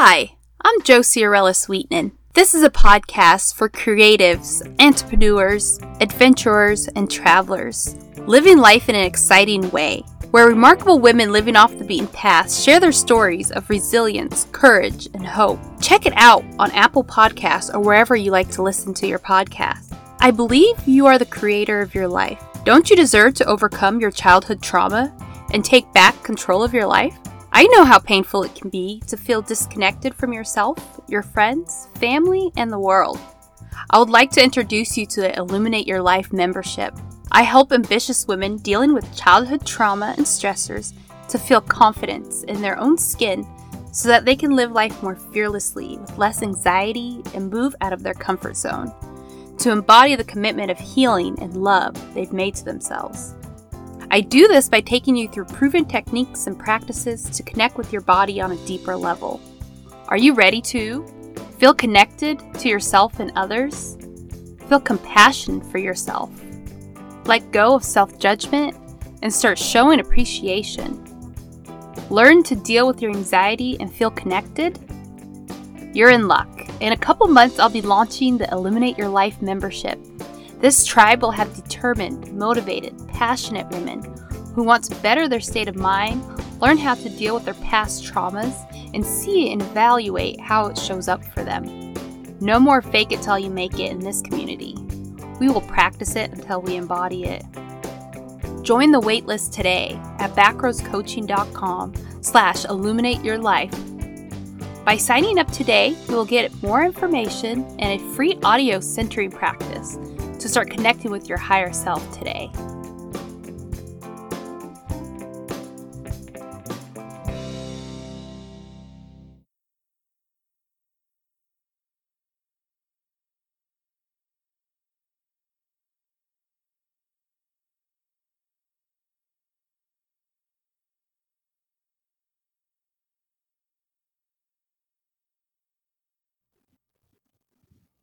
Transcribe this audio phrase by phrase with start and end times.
[0.00, 2.12] Hi, I'm Josie Arella Sweetman.
[2.34, 9.68] This is a podcast for creatives, entrepreneurs, adventurers, and travelers, living life in an exciting
[9.72, 15.08] way, where remarkable women living off the beaten path share their stories of resilience, courage,
[15.14, 15.58] and hope.
[15.80, 19.98] Check it out on Apple Podcasts or wherever you like to listen to your podcast.
[20.20, 22.40] I believe you are the creator of your life.
[22.64, 25.12] Don't you deserve to overcome your childhood trauma
[25.52, 27.18] and take back control of your life?
[27.52, 32.52] I know how painful it can be to feel disconnected from yourself, your friends, family,
[32.56, 33.18] and the world.
[33.90, 36.94] I would like to introduce you to the Illuminate Your Life membership.
[37.32, 40.92] I help ambitious women dealing with childhood trauma and stressors
[41.28, 43.46] to feel confidence in their own skin
[43.92, 48.02] so that they can live life more fearlessly with less anxiety and move out of
[48.02, 48.92] their comfort zone
[49.58, 53.34] to embody the commitment of healing and love they've made to themselves.
[54.10, 58.00] I do this by taking you through proven techniques and practices to connect with your
[58.00, 59.38] body on a deeper level.
[60.08, 61.06] Are you ready to
[61.58, 63.98] feel connected to yourself and others?
[64.68, 66.30] Feel compassion for yourself.
[67.26, 68.74] Let go of self judgment
[69.20, 71.04] and start showing appreciation.
[72.08, 74.78] Learn to deal with your anxiety and feel connected?
[75.92, 76.48] You're in luck.
[76.80, 79.98] In a couple months, I'll be launching the Illuminate Your Life membership.
[80.60, 84.02] This tribe will have determined, motivated, passionate women
[84.54, 86.20] who want to better their state of mind,
[86.60, 88.52] learn how to deal with their past traumas,
[88.92, 91.94] and see and evaluate how it shows up for them.
[92.40, 94.74] No more fake it till you make it in this community.
[95.38, 97.44] We will practice it until we embody it.
[98.62, 103.74] Join the waitlist today at backroadscoaching.com slash illuminate your life.
[104.84, 109.96] By signing up today, you will get more information and a free audio centering practice
[110.38, 112.50] to start connecting with your higher self today.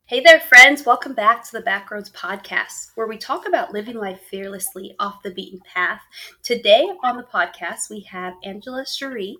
[0.08, 0.86] Hey there, friends.
[0.86, 5.34] Welcome back to the Backroads Podcast, where we talk about living life fearlessly off the
[5.34, 6.00] beaten path.
[6.44, 9.38] Today on the podcast, we have Angela Cherie,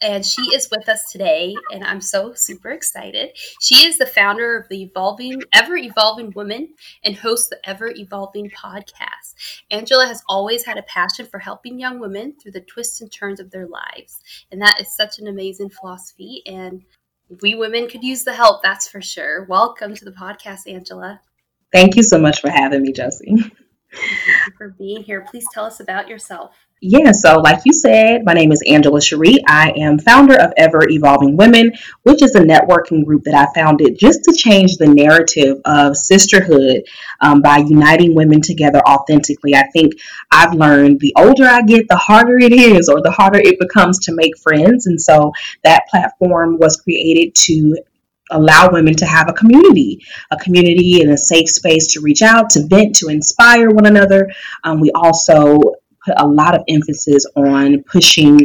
[0.00, 3.30] and she is with us today, and I'm so super excited.
[3.60, 8.50] She is the founder of the Evolving, Ever Evolving Woman and hosts the Ever Evolving
[8.50, 9.34] podcast.
[9.72, 13.40] Angela has always had a passion for helping young women through the twists and turns
[13.40, 14.20] of their lives,
[14.52, 16.44] and that is such an amazing philosophy.
[16.46, 16.84] And
[17.42, 19.44] we women could use the help, that's for sure.
[19.44, 21.20] Welcome to the podcast, Angela.
[21.72, 23.34] Thank you so much for having me, Josie.
[23.36, 25.26] Thank you for being here.
[25.30, 26.54] Please tell us about yourself.
[26.80, 29.42] Yeah, so like you said, my name is Angela Cherie.
[29.48, 31.72] I am founder of Ever Evolving Women,
[32.04, 36.84] which is a networking group that I founded just to change the narrative of sisterhood
[37.20, 39.56] um, by uniting women together authentically.
[39.56, 39.94] I think
[40.30, 43.98] I've learned the older I get, the harder it is, or the harder it becomes
[44.06, 44.86] to make friends.
[44.86, 45.32] And so
[45.64, 47.76] that platform was created to
[48.30, 50.00] allow women to have a community,
[50.30, 54.30] a community and a safe space to reach out, to vent, to inspire one another.
[54.62, 55.74] Um, we also
[56.08, 58.40] put a lot of emphasis on pushing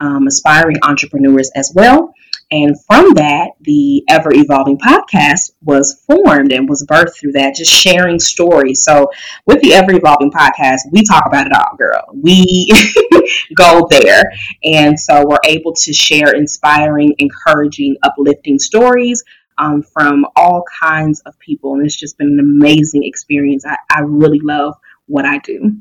[0.00, 2.12] um, aspiring entrepreneurs as well.
[2.50, 7.72] And from that, the Ever Evolving podcast was formed and was birthed through that, just
[7.72, 8.84] sharing stories.
[8.84, 9.10] So,
[9.46, 12.04] with the Ever Evolving podcast, we talk about it all, girl.
[12.12, 12.70] We
[13.56, 14.22] go there.
[14.62, 19.24] And so, we're able to share inspiring, encouraging, uplifting stories
[19.56, 21.74] um, from all kinds of people.
[21.74, 23.64] And it's just been an amazing experience.
[23.64, 24.74] I, I really love
[25.06, 25.78] what I do.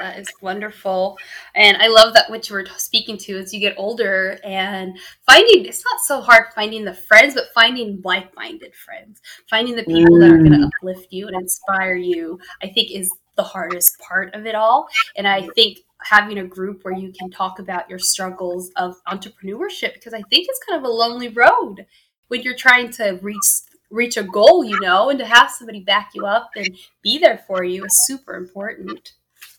[0.00, 1.18] That is wonderful.
[1.54, 5.64] And I love that what you were speaking to as you get older and finding
[5.64, 10.16] it's not so hard finding the friends, but finding like minded friends, finding the people
[10.16, 10.20] mm.
[10.20, 14.34] that are going to uplift you and inspire you, I think is the hardest part
[14.34, 14.88] of it all.
[15.16, 19.94] And I think having a group where you can talk about your struggles of entrepreneurship,
[19.94, 21.86] because I think it's kind of a lonely road
[22.28, 23.42] when you're trying to reach
[23.90, 27.42] reach a goal you know and to have somebody back you up and be there
[27.46, 29.14] for you is super important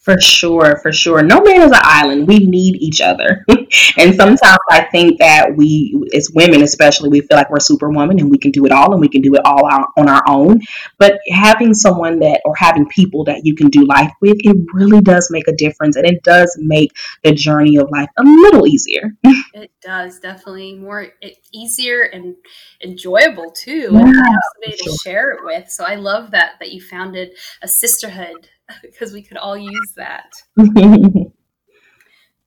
[0.10, 1.22] for sure, for sure.
[1.22, 2.28] No man is an island.
[2.28, 3.46] We need each other.
[3.98, 8.32] and sometimes I think that we, as women especially, we feel like we're superwoman and
[8.32, 9.62] we can do it all and we can do it all
[9.98, 10.62] on our own.
[10.98, 15.00] But having someone that, or having people that you can do life with, it really
[15.02, 16.92] does make a difference and it does make
[17.24, 19.12] the journey of life a little easier.
[19.54, 21.10] it does, definitely more
[21.54, 22.36] easier and
[22.84, 23.90] enjoyable too.
[23.92, 25.70] Yeah, and have somebody to share it with.
[25.70, 28.50] So I love that, that you founded a sisterhood
[28.82, 30.32] because we could all use that.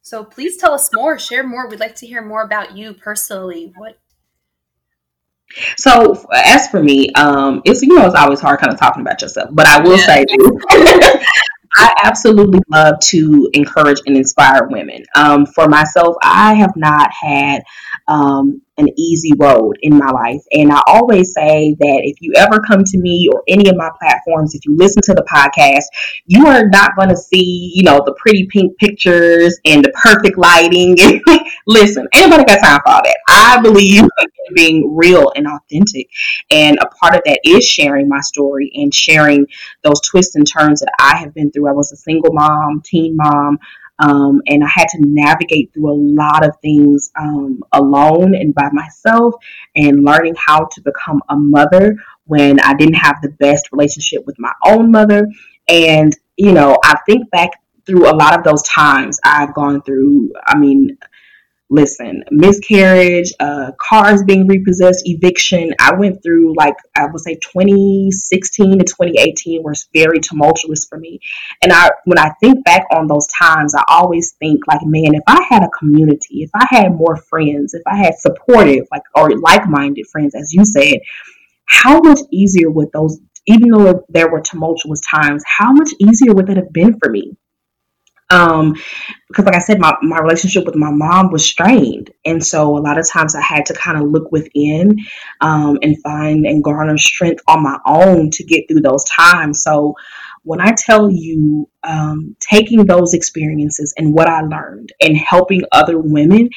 [0.02, 1.69] so please tell us more, share more.
[1.69, 3.72] We'd like to hear more about you personally.
[3.76, 3.98] What
[5.76, 9.20] So as for me, um, it's you know it's always hard kind of talking about
[9.22, 10.24] yourself, but I will say
[11.74, 15.04] I absolutely love to encourage and inspire women.
[15.14, 17.62] Um, for myself, I have not had
[18.08, 20.43] um, an easy road in my life.
[20.52, 23.90] And I always say that if you ever come to me or any of my
[24.00, 25.84] platforms, if you listen to the podcast,
[26.26, 30.38] you are not going to see, you know, the pretty pink pictures and the perfect
[30.38, 30.96] lighting.
[31.67, 33.17] listen, anybody got time for all that.
[33.29, 36.08] I believe in being real and authentic.
[36.50, 39.46] And a part of that is sharing my story and sharing
[39.82, 41.69] those twists and turns that I have been through.
[41.69, 43.58] I was a single mom, teen mom,
[44.02, 48.69] um, and I had to navigate through a lot of things um, alone and by
[48.72, 49.34] myself,
[49.76, 54.37] and learning how to become a mother when I didn't have the best relationship with
[54.38, 55.28] my own mother.
[55.69, 57.50] And, you know, I think back
[57.87, 60.99] through a lot of those times I've gone through, I mean,
[61.72, 65.72] listen, miscarriage, uh, cars being repossessed, eviction.
[65.80, 71.19] I went through like I would say 2016 to 2018 was very tumultuous for me.
[71.62, 75.22] And I when I think back on those times, I always think like, man, if
[75.26, 79.30] I had a community, if I had more friends, if I had supportive like or
[79.38, 80.98] like-minded friends, as you said,
[81.64, 86.46] how much easier would those even though there were tumultuous times, how much easier would
[86.46, 87.36] that have been for me?
[88.32, 88.75] Um,
[89.29, 92.11] because like I said, my, my relationship with my mom was strained.
[92.25, 94.96] And so a lot of times I had to kind of look within
[95.40, 99.62] um, and find and garner strength on my own to get through those times.
[99.62, 99.94] So
[100.44, 105.99] when I tell you um, taking those experiences and what I learned and helping other
[105.99, 106.50] women,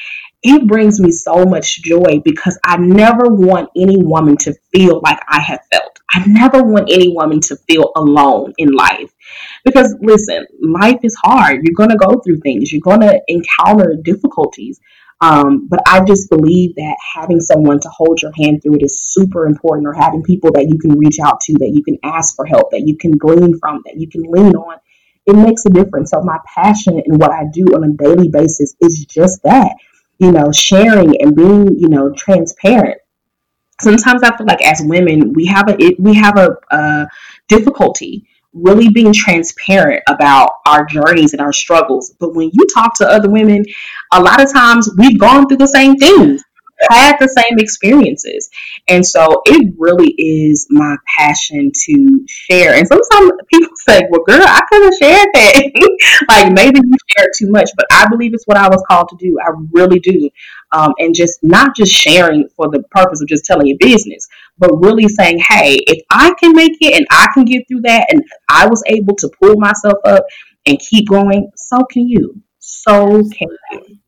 [0.44, 5.20] it brings me so much joy because I never want any woman to feel like
[5.28, 5.95] I have felt.
[6.10, 9.12] I never want any woman to feel alone in life.
[9.64, 11.62] Because listen, life is hard.
[11.64, 14.80] You're going to go through things, you're going to encounter difficulties.
[15.22, 19.02] Um, but I just believe that having someone to hold your hand through it is
[19.02, 22.36] super important, or having people that you can reach out to, that you can ask
[22.36, 24.78] for help, that you can glean from, that you can lean on.
[25.26, 26.12] It makes a difference.
[26.12, 29.76] So, my passion and what I do on a daily basis is just that,
[30.20, 32.98] you know, sharing and being, you know, transparent.
[33.82, 37.08] Sometimes I feel like as women, we have a we have a, a
[37.48, 42.16] difficulty really being transparent about our journeys and our struggles.
[42.20, 43.66] But when you talk to other women,
[44.14, 46.42] a lot of times we've gone through the same things
[46.90, 48.50] had the same experiences.
[48.88, 52.74] And so it really is my passion to share.
[52.74, 56.26] And sometimes people say, well, girl, I could have shared that.
[56.30, 59.16] like maybe you shared too much, but I believe it's what I was called to
[59.18, 59.38] do.
[59.42, 60.30] I really do.
[60.72, 64.72] Um, and just not just sharing for the purpose of just telling your business, but
[64.82, 68.24] really saying, hey, if I can make it and I can get through that and
[68.50, 70.26] I was able to pull myself up
[70.66, 72.42] and keep going, so can you.
[72.60, 74.00] So can you.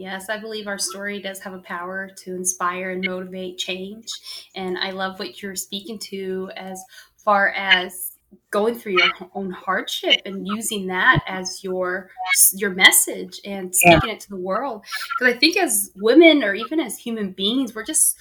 [0.00, 4.08] Yes, I believe our story does have a power to inspire and motivate change.
[4.54, 6.82] And I love what you're speaking to as
[7.18, 8.12] far as
[8.50, 12.10] going through your own hardship and using that as your
[12.54, 14.14] your message and speaking yeah.
[14.14, 14.84] it to the world
[15.18, 18.16] because i think as women or even as human beings we're just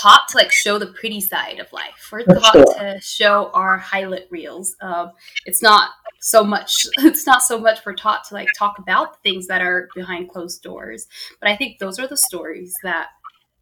[0.00, 2.08] taught to like show the pretty side of life.
[2.10, 2.74] We're taught sure.
[2.74, 4.76] to show our highlight reels.
[4.80, 5.12] Um,
[5.46, 6.86] it's not so much.
[6.98, 10.62] It's not so much we're taught to like talk about things that are behind closed
[10.62, 11.06] doors.
[11.40, 13.08] But I think those are the stories that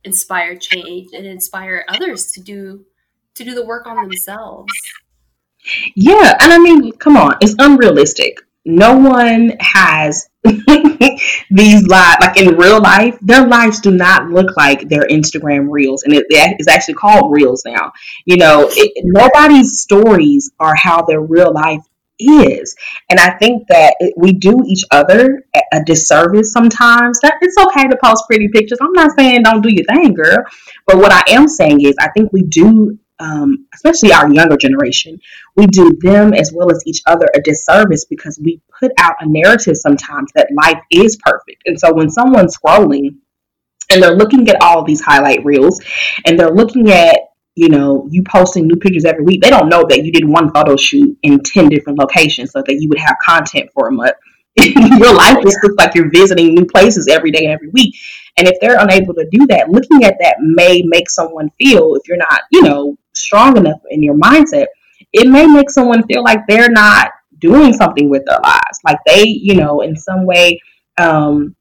[0.04, 2.84] inspire change and inspire others to do
[3.34, 4.72] to do the work on themselves.
[5.94, 10.28] Yeah, and I mean, come on, it's unrealistic no one has
[11.50, 16.02] these lives like in real life their lives do not look like their instagram reels
[16.02, 16.26] and it
[16.60, 17.92] is actually called reels now.
[18.26, 21.82] You know it, nobody's stories are how their real life
[22.20, 22.74] is
[23.08, 27.20] and i think that it, we do each other a disservice sometimes.
[27.20, 28.78] That it's okay to post pretty pictures.
[28.80, 30.38] I'm not saying don't do your thing girl.
[30.86, 35.18] But what i am saying is i think we do um, especially our younger generation,
[35.56, 39.26] we do them as well as each other a disservice because we put out a
[39.26, 41.62] narrative sometimes that life is perfect.
[41.66, 43.16] And so when someone's scrolling
[43.90, 45.80] and they're looking at all these highlight reels
[46.24, 47.18] and they're looking at
[47.58, 50.52] you know, you posting new pictures every week, they don't know that you did one
[50.52, 54.14] photo shoot in 10 different locations so that you would have content for a month.
[54.56, 57.96] Your life just looks like you're visiting new places every day, and every week.
[58.36, 62.08] And if they're unable to do that, looking at that may make someone feel, if
[62.08, 64.66] you're not, you know, strong enough in your mindset,
[65.12, 68.78] it may make someone feel like they're not doing something with their lives.
[68.84, 70.60] Like they, you know, in some way,
[70.98, 71.54] um,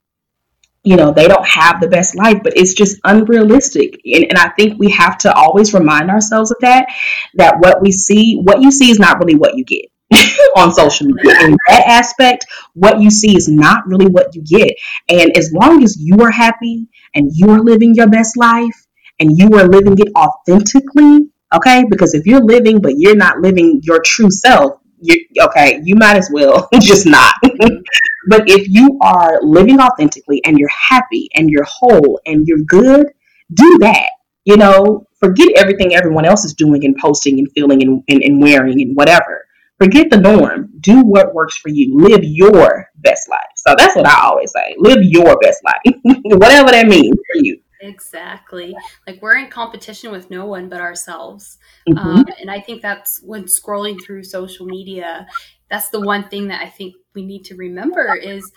[0.84, 4.00] you know, they don't have the best life, but it's just unrealistic.
[4.06, 6.88] And, and I think we have to always remind ourselves of that,
[7.36, 9.86] that what we see, what you see is not really what you get.
[10.56, 11.36] on social media.
[11.42, 14.74] In that aspect, what you see is not really what you get.
[15.10, 18.88] And as long as you are happy and you are living your best life,
[19.20, 21.86] and you are living it authentically, okay?
[21.89, 26.18] Because if you're living but you're not living your true self, you okay, you might
[26.18, 27.34] as well just not.
[28.30, 33.08] but if you are living authentically and you're happy and you're whole and you're good,
[33.54, 34.10] do that.
[34.46, 38.42] You know, forget everything everyone else is doing and posting and feeling and, and, and
[38.42, 39.46] wearing and whatever.
[39.77, 40.72] Forget the norm.
[40.80, 41.96] Do what works for you.
[41.98, 43.39] Live your best life.
[43.56, 44.75] So that's what I always say.
[44.80, 45.96] Live your best life.
[46.04, 47.60] whatever that means for you.
[47.88, 48.75] Exactly.
[49.06, 51.58] Like we're in competition with no one but ourselves.
[51.89, 51.98] Mm-hmm.
[51.98, 55.27] Um, and I think that's when scrolling through social media,
[55.70, 58.51] that's the one thing that I think we need to remember is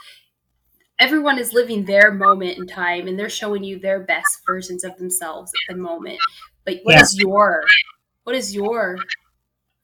[0.98, 4.96] everyone is living their moment in time and they're showing you their best versions of
[4.96, 6.18] themselves at the moment.
[6.64, 7.02] But what yeah.
[7.02, 7.64] is your
[8.24, 8.98] what is your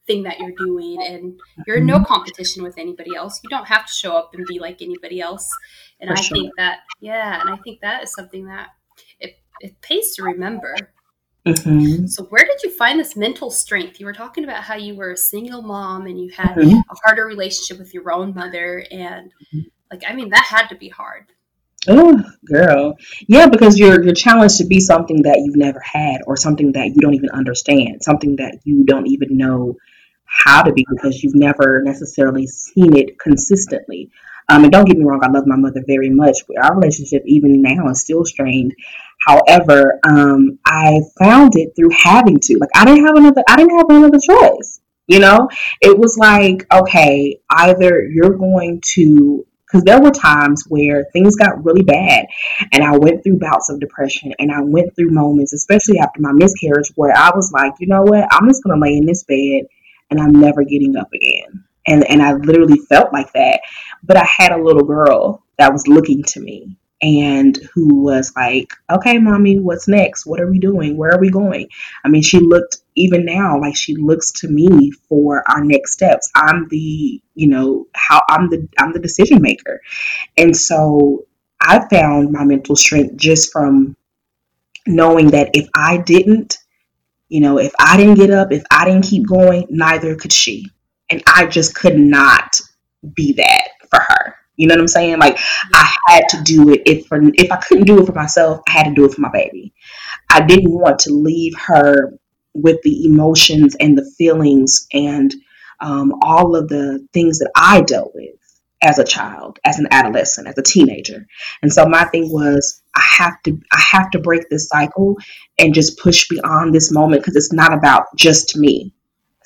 [0.05, 2.05] thing that you're doing and you're in no mm-hmm.
[2.05, 3.41] competition with anybody else.
[3.43, 5.47] You don't have to show up and be like anybody else.
[5.99, 6.37] And For I sure.
[6.37, 8.69] think that yeah, and I think that is something that
[9.59, 10.75] it pays to remember.
[11.45, 12.07] Mm-hmm.
[12.07, 13.99] So, where did you find this mental strength?
[13.99, 16.79] You were talking about how you were a single mom and you had mm-hmm.
[16.89, 19.31] a harder relationship with your own mother, and
[19.89, 21.31] like, I mean, that had to be hard.
[21.87, 22.97] Oh, girl,
[23.29, 26.87] yeah, because you're you're challenged to be something that you've never had, or something that
[26.87, 29.75] you don't even understand, something that you don't even know
[30.25, 34.11] how to be because you've never necessarily seen it consistently.
[34.49, 36.37] Um, and don't get me wrong, I love my mother very much.
[36.61, 38.75] Our relationship, even now, is still strained.
[39.27, 42.57] However, um, I found it through having to.
[42.59, 43.43] Like I didn't have another.
[43.47, 44.79] I didn't have another choice.
[45.05, 45.49] You know,
[45.81, 51.65] it was like, okay, either you're going to because there were times where things got
[51.65, 52.27] really bad
[52.71, 56.31] and I went through bouts of depression and I went through moments, especially after my
[56.31, 59.67] miscarriage, where I was like, you know what, I'm just gonna lay in this bed
[60.09, 61.65] and I'm never getting up again.
[61.85, 63.59] And and I literally felt like that.
[64.03, 68.73] But I had a little girl that was looking to me and who was like,
[68.89, 70.25] okay, mommy, what's next?
[70.25, 70.97] What are we doing?
[70.97, 71.69] Where are we going?
[72.03, 76.31] I mean, she looked, even now, like she looks to me for our next steps.
[76.35, 79.81] I'm the, you know, how I'm the, I'm the decision maker.
[80.37, 81.27] And so
[81.61, 83.95] I found my mental strength just from
[84.87, 86.57] knowing that if I didn't,
[87.29, 90.71] you know, if I didn't get up, if I didn't keep going, neither could she.
[91.09, 92.59] And I just could not
[93.15, 93.67] be that.
[94.57, 95.19] You know what I'm saying?
[95.19, 95.37] Like
[95.73, 98.71] I had to do it if for if I couldn't do it for myself, I
[98.71, 99.73] had to do it for my baby.
[100.29, 102.13] I didn't want to leave her
[102.53, 105.33] with the emotions and the feelings and
[105.79, 108.33] um, all of the things that I dealt with
[108.81, 111.25] as a child, as an adolescent, as a teenager.
[111.61, 115.17] And so my thing was I have to I have to break this cycle
[115.59, 118.93] and just push beyond this moment because it's not about just me.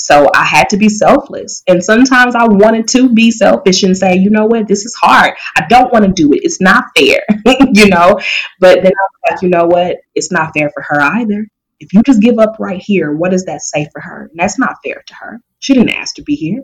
[0.03, 1.61] So I had to be selfless.
[1.67, 5.33] And sometimes I wanted to be selfish and say, you know what, this is hard.
[5.55, 6.41] I don't want to do it.
[6.43, 7.19] It's not fair,
[7.73, 8.19] you know?
[8.59, 9.97] But then I was like, you know what?
[10.15, 11.47] It's not fair for her either.
[11.79, 14.27] If you just give up right here, what does that say for her?
[14.31, 15.39] And that's not fair to her.
[15.59, 16.63] She didn't ask to be here.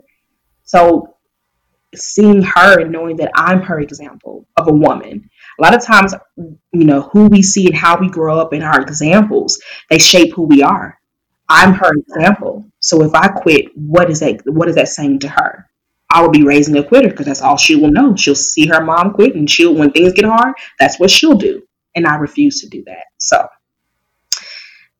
[0.64, 1.14] So
[1.94, 5.30] seeing her and knowing that I'm her example of a woman.
[5.58, 8.62] A lot of times, you know, who we see and how we grow up in
[8.62, 10.98] our examples, they shape who we are.
[11.48, 12.70] I'm her example.
[12.88, 14.40] So if I quit, what is that?
[14.46, 15.68] What is that saying to her?
[16.10, 18.16] I will be raising a quitter because that's all she will know.
[18.16, 21.62] She'll see her mom quit, and she'll when things get hard, that's what she'll do.
[21.94, 23.04] And I refuse to do that.
[23.18, 23.46] So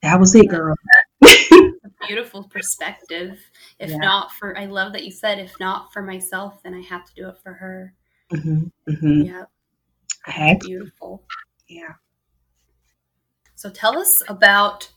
[0.03, 0.75] that was it, girl.
[2.07, 3.39] beautiful perspective.
[3.79, 3.97] If yeah.
[3.97, 7.15] not for, I love that you said, if not for myself, then I have to
[7.15, 7.95] do it for her.
[8.31, 8.65] Mm-hmm.
[8.91, 9.23] Mm-hmm.
[9.23, 9.45] Yeah.
[10.27, 11.23] I had beautiful.
[11.69, 11.95] Yeah.
[13.55, 14.91] So tell us about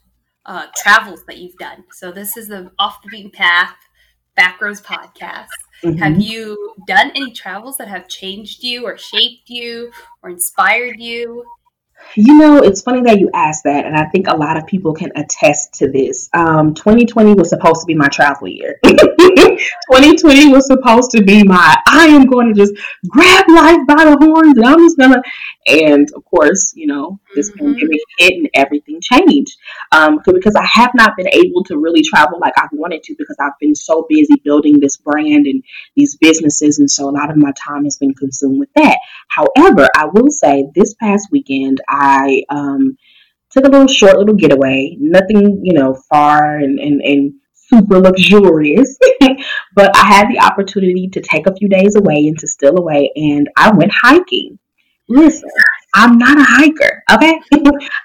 [0.45, 1.83] uh, travels that you've done.
[1.91, 3.75] So this is the off the beaten path
[4.37, 5.47] backroads podcast.
[5.83, 5.97] Mm-hmm.
[5.97, 11.43] Have you done any travels that have changed you or shaped you or inspired you?
[12.15, 14.93] You know, it's funny that you asked that, and I think a lot of people
[14.93, 16.29] can attest to this.
[16.33, 18.79] Um, 2020 was supposed to be my travel year.
[18.83, 22.73] 2020 was supposed to be my I am going to just
[23.07, 25.21] grab life by the horns and I'm just gonna.
[25.67, 27.65] And of course, you know, this mm-hmm.
[27.65, 29.57] pandemic hit and everything changed.
[29.91, 33.37] Um, because I have not been able to really travel like I wanted to because
[33.39, 35.63] I've been so busy building this brand and
[35.95, 38.97] these businesses, and so a lot of my time has been consumed with that.
[39.29, 42.97] However, I will say this past weekend I um,
[43.51, 48.97] took a little short little getaway, nothing, you know, far and, and, and super luxurious,
[49.75, 53.11] but I had the opportunity to take a few days away and to steal away,
[53.15, 54.59] and I went hiking.
[55.07, 55.49] Listen,
[55.93, 57.39] I'm not a hiker, okay?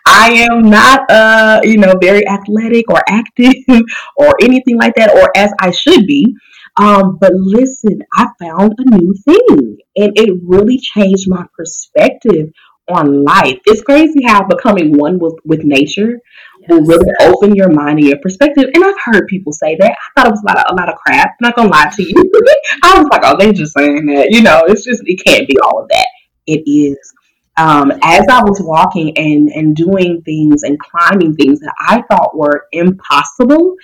[0.06, 3.54] I am not, uh, you know, very athletic or active
[4.16, 6.34] or anything like that, or as I should be.
[6.78, 12.52] Um, but listen, I found a new thing, and it really changed my perspective
[12.88, 13.58] on life.
[13.66, 16.20] It's crazy how becoming one with, with nature
[16.60, 16.68] yes.
[16.68, 18.66] will really open your mind and your perspective.
[18.74, 19.92] And I've heard people say that.
[19.92, 21.30] I thought it was a lot of, a lot of crap.
[21.30, 22.14] I'm not gonna lie to you.
[22.82, 24.30] I was like, oh, they're just saying that.
[24.30, 26.06] You know, it's just it can't be all of that.
[26.46, 27.12] It is.
[27.58, 32.36] Um, as I was walking and and doing things and climbing things that I thought
[32.36, 33.76] were impossible,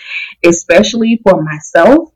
[0.44, 2.10] especially for myself,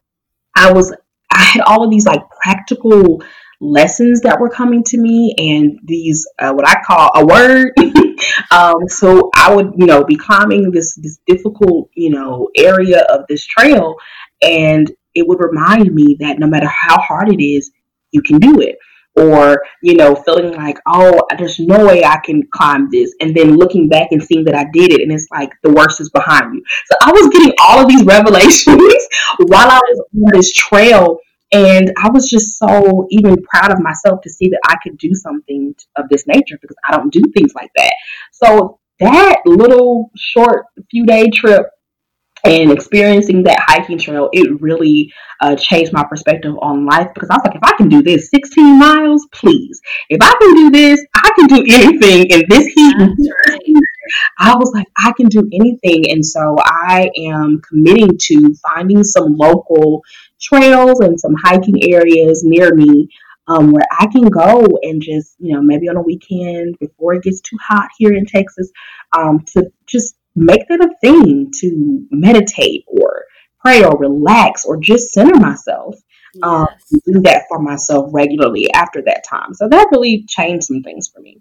[0.54, 0.94] I was
[1.30, 3.22] I had all of these like practical
[3.60, 7.72] lessons that were coming to me and these uh, what I call a word.
[8.50, 13.26] um, so I would you know be climbing this this difficult you know area of
[13.28, 13.96] this trail,
[14.42, 17.70] and it would remind me that no matter how hard it is,
[18.10, 18.76] you can do it.
[19.16, 23.14] Or, you know, feeling like, oh, there's no way I can climb this.
[23.20, 26.00] And then looking back and seeing that I did it, and it's like the worst
[26.00, 26.62] is behind you.
[26.86, 29.06] So I was getting all of these revelations
[29.38, 31.18] while I was on this trail
[31.52, 35.14] and I was just so even proud of myself to see that I could do
[35.14, 37.92] something of this nature because I don't do things like that.
[38.32, 41.66] So that little short few day trip
[42.44, 47.34] and experiencing that hiking trail, it really uh, changed my perspective on life because I
[47.34, 49.80] was like, if I can do this 16 miles, please.
[50.08, 52.96] If I can do this, I can do anything in this heat.
[53.48, 53.60] Right.
[54.38, 56.10] I was like, I can do anything.
[56.10, 60.02] And so I am committing to finding some local
[60.40, 63.08] trails and some hiking areas near me
[63.48, 67.22] um, where I can go and just, you know, maybe on a weekend before it
[67.22, 68.70] gets too hot here in Texas,
[69.16, 73.24] um, to just make that a thing to meditate or
[73.60, 75.96] pray or relax or just center myself.
[76.42, 76.92] Um, yes.
[76.92, 79.54] Um, do that for myself regularly after that time.
[79.54, 81.40] So that really changed some things for me.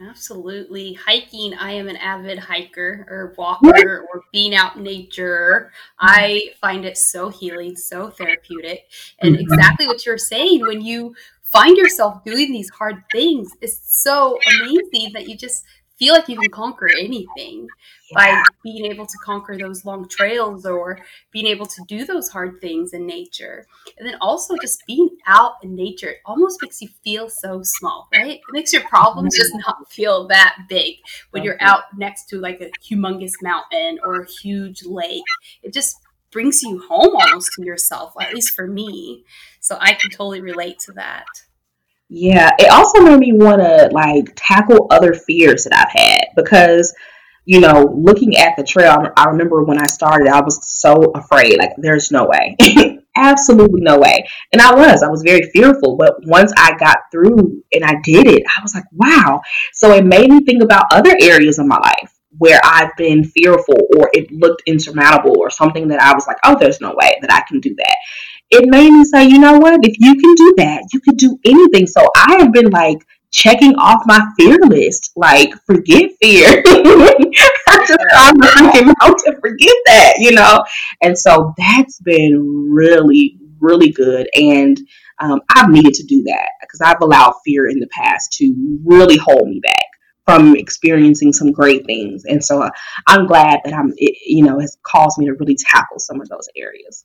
[0.00, 0.92] Absolutely.
[0.92, 5.72] Hiking, I am an avid hiker or walker or being out in nature.
[5.98, 8.84] I find it so healing, so therapeutic.
[9.20, 9.42] And mm-hmm.
[9.42, 15.14] exactly what you're saying, when you find yourself doing these hard things, it's so amazing
[15.14, 15.64] that you just
[15.98, 17.68] feel like you can conquer anything
[18.14, 20.98] by being able to conquer those long trails or
[21.32, 23.66] being able to do those hard things in nature.
[23.98, 28.08] And then also just being out in nature, it almost makes you feel so small,
[28.14, 28.36] right?
[28.36, 29.62] It makes your problems just mm-hmm.
[29.66, 30.96] not feel that big
[31.30, 35.24] when you're out next to like a humongous mountain or a huge lake.
[35.62, 35.96] It just
[36.30, 39.24] brings you home almost to yourself, at least for me.
[39.60, 41.26] So I can totally relate to that.
[42.08, 46.94] Yeah, it also made me want to like tackle other fears that I've had because
[47.44, 51.58] you know, looking at the trail, I remember when I started, I was so afraid.
[51.58, 52.56] Like, there's no way.
[53.16, 54.28] Absolutely no way.
[54.52, 55.96] And I was, I was very fearful.
[55.96, 59.40] But once I got through and I did it, I was like, wow.
[59.72, 63.78] So it made me think about other areas of my life where I've been fearful
[63.96, 67.32] or it looked insurmountable or something that I was like, oh, there's no way that
[67.32, 67.96] I can do that.
[68.50, 69.80] It made me say, you know what?
[69.82, 71.86] If you can do that, you can do anything.
[71.86, 72.98] So I have been like,
[73.30, 75.12] checking off my fear list.
[75.16, 76.48] Like, forget fear.
[76.66, 80.64] I just I'm freaking out to forget that, you know?
[81.02, 84.28] And so that's been really, really good.
[84.34, 84.78] And
[85.20, 89.16] um, I've needed to do that because I've allowed fear in the past to really
[89.16, 89.74] hold me back
[90.24, 92.24] from experiencing some great things.
[92.26, 92.70] And so uh,
[93.06, 96.28] I'm glad that I'm, it, you know, has caused me to really tackle some of
[96.28, 97.04] those areas.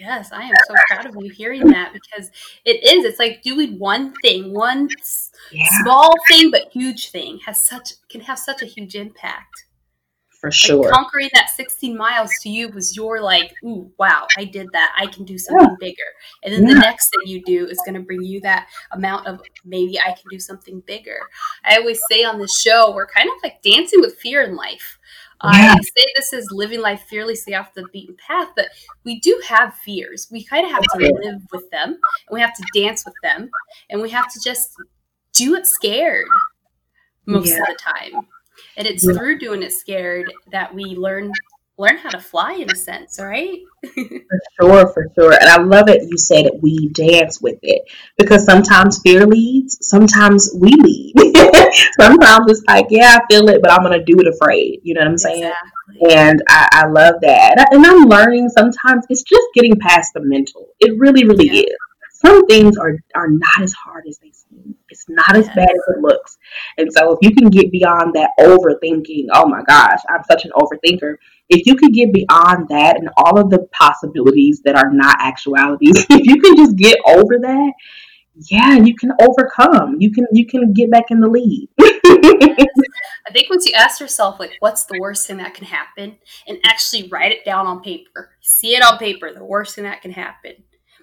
[0.00, 2.30] Yes, I am so proud of you hearing that because
[2.64, 3.04] it is.
[3.04, 4.88] It's like doing one thing, one
[5.52, 5.66] yeah.
[5.82, 9.66] small thing but huge thing has such can have such a huge impact.
[10.40, 10.84] For sure.
[10.84, 14.90] Like conquering that 16 miles to you was your like, ooh, wow, I did that.
[14.98, 15.76] I can do something yeah.
[15.78, 16.02] bigger.
[16.42, 16.74] And then yeah.
[16.74, 20.12] the next thing you do is going to bring you that amount of maybe I
[20.12, 21.18] can do something bigger.
[21.62, 24.98] I always say on this show, we're kind of like dancing with fear in life
[25.44, 25.74] yeah.
[25.78, 28.66] I say this is living life fearlessly off the beaten path, but
[29.04, 30.28] we do have fears.
[30.30, 33.50] We kind of have to live with them, and we have to dance with them,
[33.88, 34.74] and we have to just
[35.32, 36.26] do it scared
[37.26, 37.60] most yeah.
[37.60, 38.26] of the time.
[38.76, 39.14] And it's yeah.
[39.14, 41.32] through doing it scared that we learn
[41.80, 43.60] learn how to fly in a sense, right?
[43.94, 45.32] for sure, for sure.
[45.32, 47.82] And I love it you said that we dance with it
[48.18, 51.14] because sometimes fear leads, sometimes we lead.
[52.00, 54.80] sometimes it's like, yeah, I feel it, but I'm going to do it afraid.
[54.82, 55.44] You know what I'm saying?
[55.44, 56.14] Exactly.
[56.14, 57.68] And I, I, love that.
[57.72, 60.68] And I'm learning sometimes it's just getting past the mental.
[60.78, 61.62] It really, really yeah.
[61.62, 61.76] is.
[62.12, 64.76] Some things are, are not as hard as they seem.
[64.90, 66.38] It's not as bad as it looks.
[66.78, 70.52] And so if you can get beyond that overthinking, oh my gosh, I'm such an
[70.52, 71.16] overthinker
[71.50, 76.06] if you could get beyond that and all of the possibilities that are not actualities,
[76.10, 77.72] if you can just get over that,
[78.48, 79.96] yeah, you can overcome.
[79.98, 81.68] You can you can get back in the lead.
[81.80, 86.58] I think once you ask yourself like what's the worst thing that can happen and
[86.64, 88.30] actually write it down on paper.
[88.40, 90.54] See it on paper, the worst thing that can happen.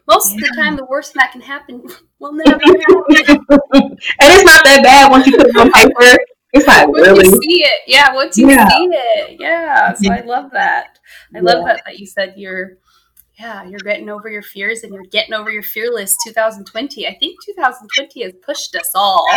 [0.07, 0.35] Most yeah.
[0.35, 1.83] of the time the worst that can happen
[2.19, 3.45] will never happen.
[3.73, 6.17] and it's not that bad once you put it on paper
[6.53, 8.13] it's like once really you see it, yeah.
[8.13, 8.69] Once you yeah.
[8.69, 9.93] see it, yeah.
[9.93, 10.99] So I love that.
[11.35, 12.77] I love that that you said you're
[13.39, 17.07] yeah, you're getting over your fears and you're getting over your fearless 2020.
[17.07, 19.27] I think 2020 has pushed us all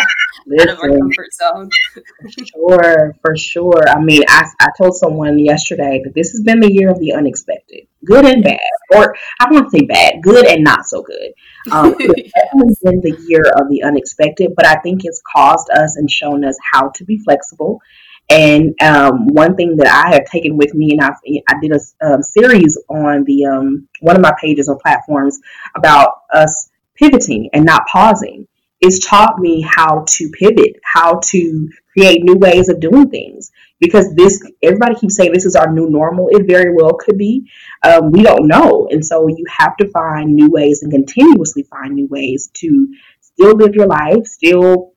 [0.46, 1.68] Listen, out of our comfort zone.
[1.92, 3.88] for sure, for sure.
[3.88, 7.12] I mean, I, I told someone yesterday that this has been the year of the
[7.12, 8.58] unexpected, good and bad,
[8.94, 11.32] or I don't want to say bad, good and not so good.
[11.70, 15.96] Um, it's definitely been the year of the unexpected, but I think it's caused us
[15.96, 17.82] and shown us how to be flexible
[18.30, 21.16] and um, one thing that I have taken with me, and I've,
[21.48, 25.40] I did a um, series on the um, one of my pages or platforms
[25.76, 28.46] about us pivoting and not pausing.
[28.80, 33.50] It's taught me how to pivot, how to create new ways of doing things.
[33.80, 36.28] Because this, everybody keeps saying this is our new normal.
[36.30, 37.50] It very well could be.
[37.82, 41.94] Um, we don't know, and so you have to find new ways and continuously find
[41.94, 44.92] new ways to still live your life, still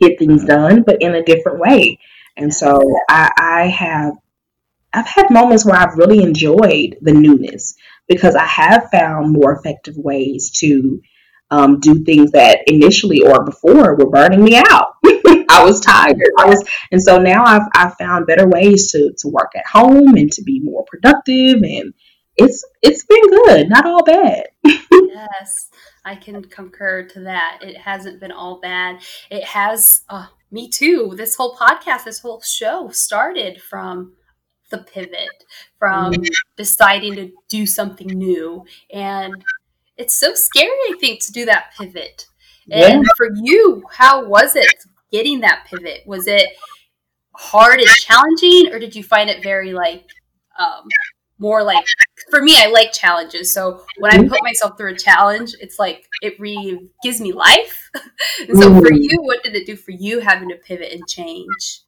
[0.00, 1.98] get things done, but in a different way.
[2.36, 4.14] And so I, I have
[4.92, 7.74] I've had moments where I've really enjoyed the newness
[8.08, 11.00] because I have found more effective ways to
[11.50, 14.94] um, do things that initially or before were burning me out.
[15.50, 16.16] I was tired.
[16.38, 20.16] I was, and so now I've I've found better ways to to work at home
[20.16, 21.94] and to be more productive, and
[22.36, 24.46] it's it's been good, not all bad.
[24.64, 25.68] yes,
[26.04, 27.58] I can concur to that.
[27.62, 29.00] It hasn't been all bad.
[29.30, 30.02] It has.
[30.08, 31.14] Uh, me too.
[31.16, 34.14] This whole podcast, this whole show started from
[34.70, 35.44] the pivot,
[35.78, 36.14] from
[36.56, 38.64] deciding to do something new.
[38.92, 39.44] And
[39.96, 42.26] it's so scary, I think, to do that pivot.
[42.70, 43.08] And yeah.
[43.16, 44.74] for you, how was it
[45.12, 46.02] getting that pivot?
[46.06, 46.48] Was it
[47.32, 50.04] hard and challenging, or did you find it very like
[50.58, 50.86] um,
[51.38, 51.84] more like
[52.30, 53.52] for me i like challenges.
[53.52, 57.90] So when i put myself through a challenge it's like it re gives me life.
[58.48, 58.98] And so for mm.
[58.98, 61.80] you what did it do for you having to pivot and change?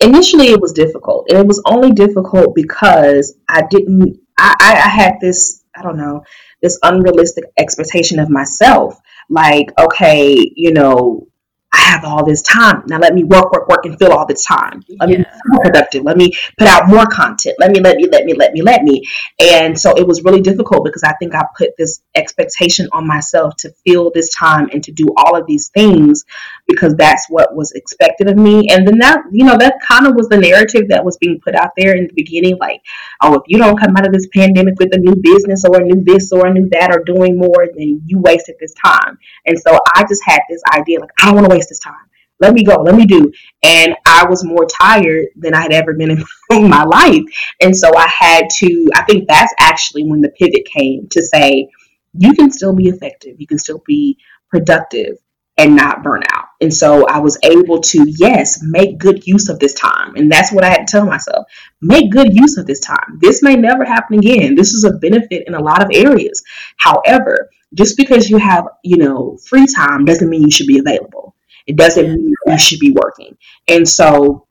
[0.00, 1.26] Initially it was difficult.
[1.30, 5.96] And it was only difficult because i didn't i i, I had this i don't
[5.96, 6.22] know
[6.62, 8.98] this unrealistic expectation of myself.
[9.28, 11.29] Like okay you know
[11.72, 12.82] I have all this time.
[12.88, 14.82] Now let me work, work, work and fill all this time.
[14.98, 15.18] Let yeah.
[15.18, 16.02] me be more productive.
[16.02, 17.56] Let me put out more content.
[17.60, 19.04] Let me, let me, let me, let me, let me.
[19.38, 23.56] And so it was really difficult because I think I put this expectation on myself
[23.58, 26.24] to fill this time and to do all of these things
[26.66, 28.66] because that's what was expected of me.
[28.70, 31.54] And then that, you know, that kind of was the narrative that was being put
[31.54, 32.58] out there in the beginning.
[32.58, 32.82] Like,
[33.20, 35.84] oh, if you don't come out of this pandemic with a new business or a
[35.84, 39.18] new this or a new that or doing more, then you wasted this time.
[39.46, 41.94] And so I just had this idea like, I don't want to waste this time.
[42.40, 42.76] Let me go.
[42.76, 43.30] Let me do.
[43.62, 46.10] And I was more tired than I had ever been
[46.50, 47.22] in my life.
[47.60, 51.68] And so I had to, I think that's actually when the pivot came to say,
[52.14, 53.36] you can still be effective.
[53.38, 54.18] You can still be
[54.48, 55.18] productive
[55.58, 56.46] and not burn out.
[56.62, 60.14] And so I was able to, yes, make good use of this time.
[60.16, 61.46] And that's what I had to tell myself
[61.82, 63.18] make good use of this time.
[63.20, 64.54] This may never happen again.
[64.54, 66.42] This is a benefit in a lot of areas.
[66.78, 71.34] However, just because you have, you know, free time doesn't mean you should be available.
[71.70, 73.36] It doesn't mean you should be working.
[73.68, 74.48] And so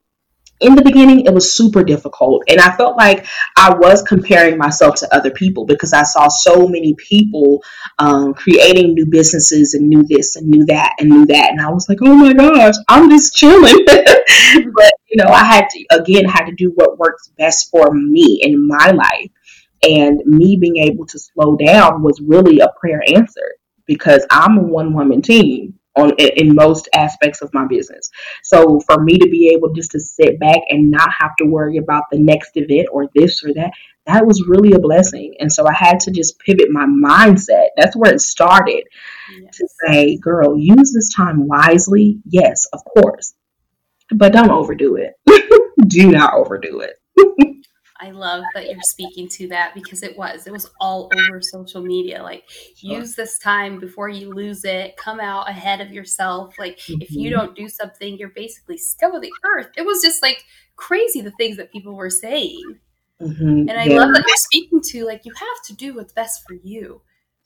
[0.61, 2.43] in the beginning, it was super difficult.
[2.47, 3.25] And I felt like
[3.57, 7.61] I was comparing myself to other people because I saw so many people
[7.97, 11.51] um, creating new businesses and new this and new that and new that.
[11.51, 13.83] And I was like, oh my gosh, I'm just chilling.
[13.85, 18.39] but, you know, I had to, again, had to do what works best for me
[18.41, 19.31] in my life.
[19.83, 24.63] And me being able to slow down was really a prayer answered because I'm a
[24.63, 28.09] one woman team on in most aspects of my business.
[28.43, 31.77] So for me to be able just to sit back and not have to worry
[31.77, 33.71] about the next event or this or that,
[34.05, 35.35] that was really a blessing.
[35.39, 37.67] And so I had to just pivot my mindset.
[37.77, 38.85] That's where it started
[39.39, 39.57] yes.
[39.57, 42.19] to say, girl, use this time wisely.
[42.25, 43.35] Yes, of course.
[44.11, 45.13] But don't overdo it.
[45.87, 46.95] Do not overdo it.
[48.01, 50.47] I love that you're speaking to that because it was.
[50.47, 52.23] It was all over social media.
[52.23, 52.43] Like,
[52.75, 52.99] sure.
[52.99, 54.95] use this time before you lose it.
[54.95, 56.57] Come out ahead of yourself.
[56.57, 57.01] Like, mm-hmm.
[57.01, 57.39] if you mm-hmm.
[57.39, 59.67] don't do something, you're basically scum of the earth.
[59.75, 60.45] It was just like
[60.77, 62.77] crazy the things that people were saying.
[63.21, 63.67] Mm-hmm.
[63.67, 63.97] And I yeah.
[63.97, 67.01] love that you're speaking to, like, you have to do what's best for you.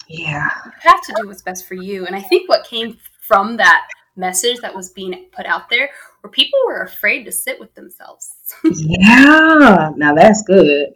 [0.08, 0.50] Yeah.
[0.66, 2.06] You have to do what's best for you.
[2.06, 5.90] And I think what came from that message that was being put out there
[6.22, 8.36] where people were afraid to sit with themselves.
[8.64, 10.94] yeah, now that's good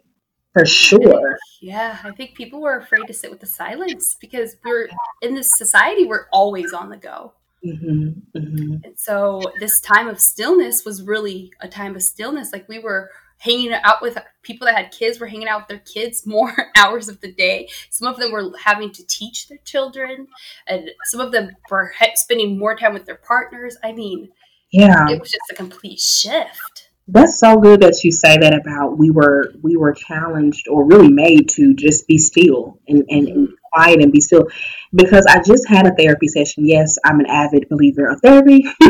[0.52, 1.38] for sure.
[1.60, 4.88] yeah, I think people were afraid to sit with the silence because we're
[5.22, 7.32] in this society, we're always on the go.
[7.64, 8.74] Mm-hmm, mm-hmm.
[8.84, 12.52] And so this time of stillness was really a time of stillness.
[12.52, 15.78] Like we were hanging out with people that had kids were hanging out with their
[15.78, 20.26] kids more hours of the day some of them were having to teach their children
[20.66, 24.28] and some of them were spending more time with their partners i mean
[24.70, 25.08] Yeah.
[25.08, 26.90] It was just a complete shift.
[27.10, 31.08] That's so good that you say that about we were we were challenged or really
[31.08, 34.48] made to just be still and, and, and quiet and be still
[34.94, 36.66] because I just had a therapy session.
[36.66, 38.62] Yes, I'm an avid believer of therapy,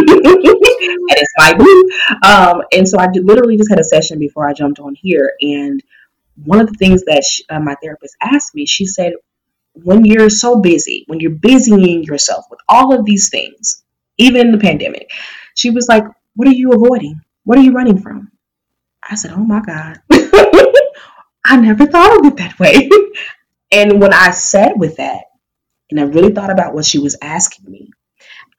[0.80, 2.24] and it's belief.
[2.24, 5.82] Um, and so I literally just had a session before I jumped on here, and
[6.44, 9.14] one of the things that she, uh, my therapist asked me, she said,
[9.84, 13.82] when you're so busy, when you're busying yourself with all of these things,
[14.18, 15.10] even the pandemic,
[15.54, 17.20] she was like, What are you avoiding?
[17.44, 18.30] What are you running from?
[19.08, 20.00] I said, Oh my God.
[21.44, 22.88] I never thought of it that way.
[23.72, 25.24] and when I sat with that
[25.90, 27.90] and I really thought about what she was asking me,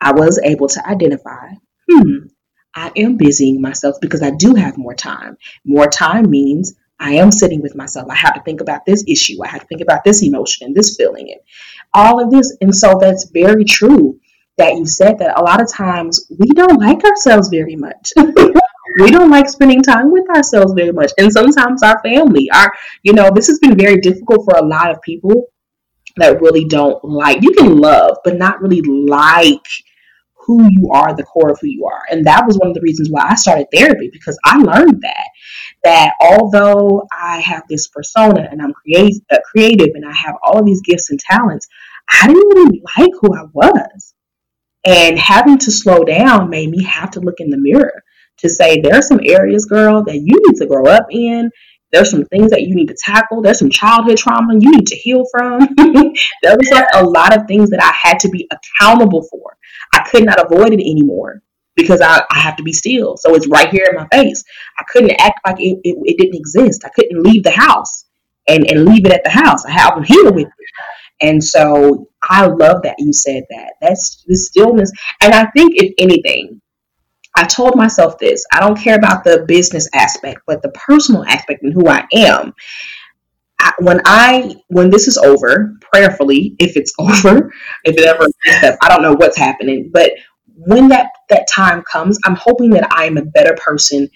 [0.02, 1.50] I was able to identify,
[1.90, 2.28] hmm,
[2.76, 5.38] I am busying myself because I do have more time.
[5.66, 8.10] More time means I am sitting with myself.
[8.10, 9.44] I have to think about this issue.
[9.44, 11.40] I have to think about this emotion and this feeling and
[11.94, 12.56] all of this.
[12.62, 14.20] And so that's very true
[14.58, 18.12] that you said that a lot of times we don't like ourselves very much.
[18.18, 21.12] we don't like spending time with ourselves very much.
[21.18, 22.72] And sometimes our family, our,
[23.04, 25.46] you know, this has been very difficult for a lot of people
[26.18, 29.66] that really don't like, you can love, but not really like
[30.50, 32.02] who you are, the core of who you are.
[32.10, 35.28] And that was one of the reasons why I started therapy because I learned that
[35.84, 40.60] that although I have this persona and I'm creative, uh, creative and I have all
[40.60, 41.68] of these gifts and talents,
[42.10, 44.14] I didn't really like who I was.
[44.86, 48.04] And having to slow down made me have to look in the mirror
[48.40, 51.52] to say, there are some areas, girl, that you need to grow up in.
[51.92, 53.42] There's some things that you need to tackle.
[53.42, 55.60] There's some childhood trauma you need to heal from.
[55.78, 59.58] there was like a lot of things that I had to be accountable for.
[60.10, 61.42] Could not avoid it anymore
[61.76, 63.18] because I, I have to be still.
[63.18, 64.44] So it's right here in my face.
[64.80, 66.84] I couldn't act like it, it, it didn't exist.
[66.86, 68.06] I couldn't leave the house
[68.48, 69.66] and, and leave it at the house.
[69.66, 70.54] I have heal with it.
[71.22, 73.74] And so I love that you said that.
[73.82, 74.92] That's the stillness.
[75.22, 76.62] And I think, if anything,
[77.36, 81.64] I told myself this I don't care about the business aspect, but the personal aspect
[81.64, 82.54] and who I am.
[83.60, 87.52] I, when I when this is over, prayerfully, if it's over,
[87.84, 88.28] if it ever,
[88.82, 90.12] I don't know what's happening, but
[90.56, 94.10] when that that time comes, I'm hoping that I am a better person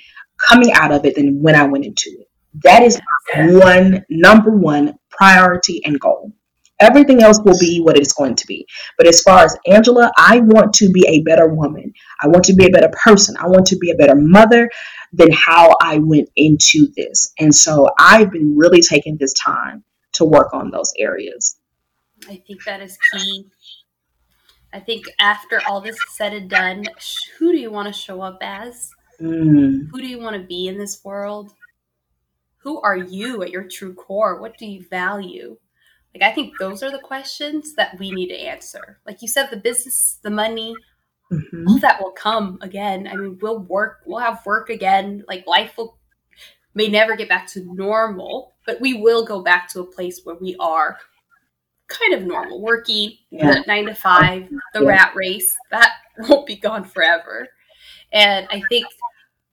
[0.50, 2.28] coming out of it than when I went into it.
[2.64, 3.00] That is
[3.36, 6.34] one number one priority and goal.
[6.80, 8.68] Everything else will be what it's going to be.
[8.98, 11.94] But as far as Angela, I want to be a better woman.
[12.22, 13.36] I want to be a better person.
[13.40, 14.70] I want to be a better mother
[15.14, 17.32] than how I went into this.
[17.40, 21.58] And so I've been really taking this time to work on those areas.
[22.28, 23.46] I think that is key.
[24.74, 26.86] I think after all this is said and done,
[27.38, 28.90] who do you want to show up as?
[29.22, 29.90] Mm.
[29.92, 31.54] Who do you want to be in this world?
[32.58, 34.42] Who are you at your true core?
[34.42, 35.58] What do you value?
[36.16, 39.00] Like, I think those are the questions that we need to answer.
[39.06, 40.74] Like you said, the business, the money,
[41.34, 41.68] mm-hmm.
[41.68, 43.08] all that will come again.
[43.08, 45.24] I mean, we'll work, we'll have work again.
[45.28, 45.98] Like, life will
[46.76, 50.36] may never get back to normal, but we will go back to a place where
[50.36, 50.98] we are
[51.88, 53.62] kind of normal, working yeah.
[53.68, 54.88] nine to five, the yeah.
[54.88, 55.92] rat race, that
[56.30, 57.48] won't be gone forever.
[58.12, 58.86] And I think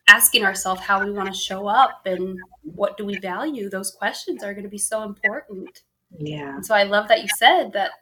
[0.08, 4.42] asking ourselves how we want to show up and what do we value, those questions
[4.42, 5.82] are going to be so important.
[6.18, 6.54] Yeah.
[6.56, 7.92] And so I love that you said that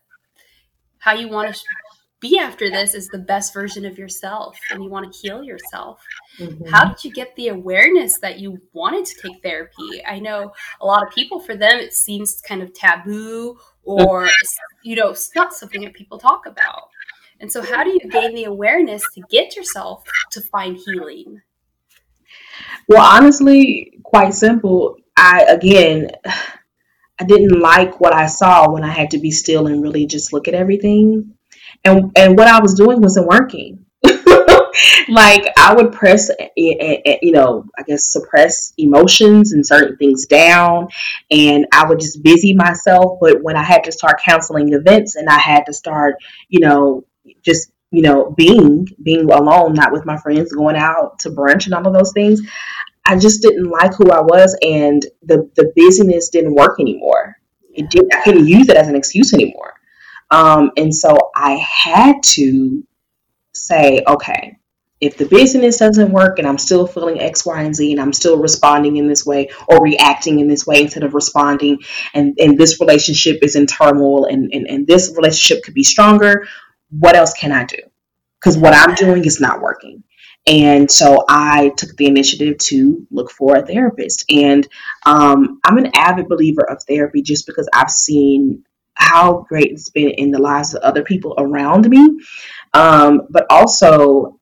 [0.98, 1.60] how you want to
[2.20, 6.02] be after this is the best version of yourself and you want to heal yourself.
[6.38, 6.66] Mm-hmm.
[6.66, 10.04] How did you get the awareness that you wanted to take therapy?
[10.06, 14.28] I know a lot of people, for them, it seems kind of taboo or,
[14.82, 16.88] you know, it's not something that people talk about.
[17.40, 21.40] And so, how do you gain the awareness to get yourself to find healing?
[22.88, 24.96] Well, honestly, quite simple.
[25.16, 26.10] I, again,
[27.20, 30.32] I didn't like what I saw when I had to be still and really just
[30.32, 31.34] look at everything.
[31.84, 33.84] And and what I was doing wasn't working.
[35.08, 39.96] like I would press, eh, eh, eh, you know, I guess suppress emotions and certain
[39.96, 40.88] things down,
[41.30, 43.18] and I would just busy myself.
[43.20, 46.16] But when I had to start counseling events and I had to start,
[46.48, 47.04] you know,
[47.44, 51.74] just you know, being being alone, not with my friends, going out to brunch and
[51.74, 52.40] all of those things,
[53.06, 57.36] I just didn't like who I was, and the the busyness didn't work anymore.
[57.72, 58.04] It did.
[58.12, 59.74] I couldn't use it as an excuse anymore.
[60.30, 62.86] Um, and so I had to
[63.54, 64.58] say, okay,
[65.00, 68.12] if the business doesn't work and I'm still feeling X, Y, and Z, and I'm
[68.12, 71.78] still responding in this way or reacting in this way instead of responding,
[72.14, 76.46] and, and this relationship is in turmoil and, and, and this relationship could be stronger,
[76.90, 77.78] what else can I do?
[78.40, 80.02] Because what I'm doing is not working.
[80.46, 84.24] And so I took the initiative to look for a therapist.
[84.30, 84.66] And
[85.04, 88.64] um, I'm an avid believer of therapy just because I've seen
[88.98, 92.18] how great it's been in the lives of other people around me.
[92.74, 94.38] Um, but also,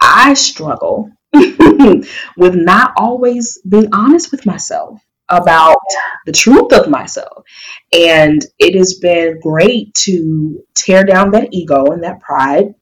[0.00, 5.78] I struggle with not always being honest with myself about
[6.26, 7.44] the truth of myself.
[7.92, 12.74] And it has been great to tear down that ego and that pride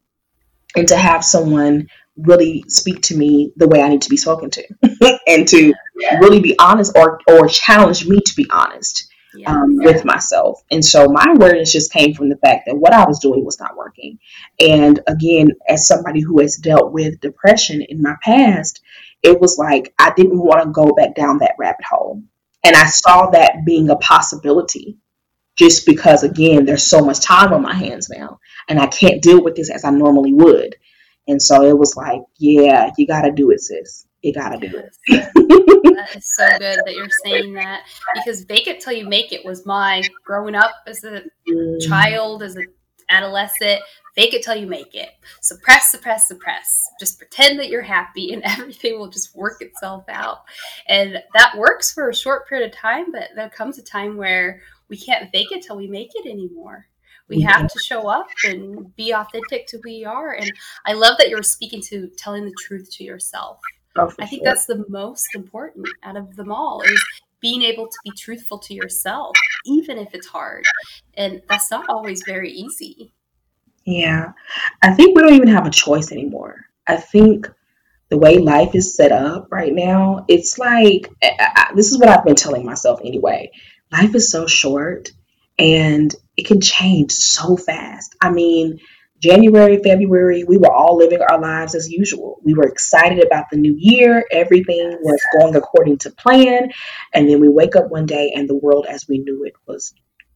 [0.74, 4.50] and to have someone really speak to me the way I need to be spoken
[4.50, 4.64] to
[5.26, 5.72] and to
[6.20, 9.11] really be honest or, or challenge me to be honest
[9.46, 10.62] um, with myself.
[10.70, 13.60] And so my awareness just came from the fact that what I was doing was
[13.60, 14.18] not working.
[14.60, 18.82] And again, as somebody who has dealt with depression in my past,
[19.22, 22.22] it was like I didn't want to go back down that rabbit hole.
[22.64, 24.98] And I saw that being a possibility
[25.56, 29.42] just because, again, there's so much time on my hands now and I can't deal
[29.42, 30.76] with this as I normally would.
[31.28, 34.06] And so it was like, yeah, you got to do it, sis.
[34.22, 34.96] You got to do it.
[35.08, 37.82] that is so good that you're saying that
[38.14, 41.88] because fake it till you make it was my growing up as a mm.
[41.88, 42.66] child, as an
[43.08, 43.80] adolescent.
[44.14, 45.08] Fake it till you make it.
[45.40, 46.68] Suppress, suppress, suppress.
[47.00, 50.40] Just pretend that you're happy and everything will just work itself out.
[50.86, 54.60] And that works for a short period of time, but there comes a time where
[54.88, 56.86] we can't fake it till we make it anymore
[57.28, 60.52] we have to show up and be authentic to who we are and
[60.86, 63.58] i love that you're speaking to telling the truth to yourself
[63.96, 64.44] oh, i think sure.
[64.44, 67.04] that's the most important out of them all is
[67.40, 69.34] being able to be truthful to yourself
[69.66, 70.64] even if it's hard.
[71.14, 73.12] And that's not always very easy.
[73.84, 74.32] Yeah.
[74.80, 76.66] I think we don't even have a choice anymore.
[76.86, 77.50] I think
[78.08, 82.10] the way life is set up right now it's like I, I, this is what
[82.10, 83.50] i've been telling myself anyway.
[83.90, 85.10] Life is so short
[85.58, 88.14] and it can change so fast.
[88.20, 88.80] I mean,
[89.22, 92.40] January, February, we were all living our lives as usual.
[92.42, 94.24] We were excited about the new year.
[94.32, 96.72] Everything was going according to plan.
[97.14, 99.94] And then we wake up one day and the world as we knew it was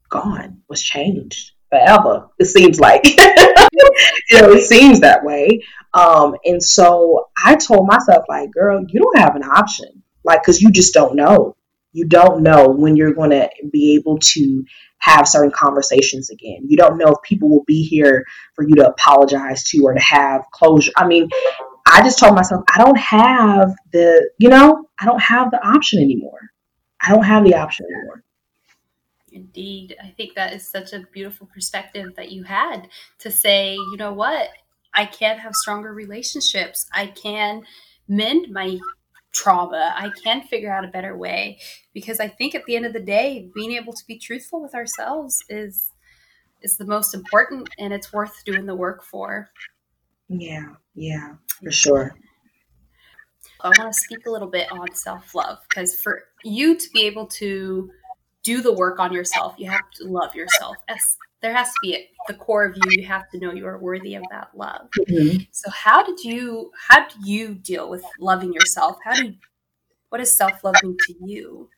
[0.09, 2.29] gone, was changed forever.
[2.39, 3.05] It seems like,
[4.31, 5.65] you know, it seems that way.
[5.93, 10.05] Um, and so I told myself, like, girl, you don't have an option.
[10.23, 11.56] Like, because you just don't know.
[11.97, 14.65] You don't know when you're going to be able to
[14.99, 16.67] have certain conversations again.
[16.69, 18.23] You don't know if people will be here
[18.55, 20.93] for you to apologize to or to have closure.
[20.95, 21.31] I mean,
[21.87, 26.03] I just told myself, I don't have the, you know, I don't have the option
[26.03, 26.51] anymore.
[27.01, 28.23] I don't have the option anymore.
[29.33, 29.97] Indeed.
[30.03, 32.89] I think that is such a beautiful perspective that you had
[33.21, 34.51] to say, you know what?
[34.93, 36.87] I can have stronger relationships.
[36.93, 37.63] I can
[38.07, 38.79] mend my
[39.37, 39.93] trauma.
[39.95, 41.59] I can't figure out a better way
[41.93, 44.75] because I think at the end of the day, being able to be truthful with
[44.75, 45.91] ourselves is
[46.63, 49.51] is the most important and it's worth doing the work for.
[50.29, 52.17] Yeah, yeah, for sure.
[53.61, 57.27] I want to speak a little bit on self-love because for you to be able
[57.27, 57.91] to
[58.47, 60.77] do the work on yourself, you have to love yourself.
[60.89, 62.83] As there has to be at the core of you.
[63.01, 64.89] You have to know you are worthy of that love.
[64.99, 65.43] Mm-hmm.
[65.53, 68.99] So how did you how do you deal with loving yourself?
[69.05, 69.35] How do
[70.09, 71.69] what is self love mean to you?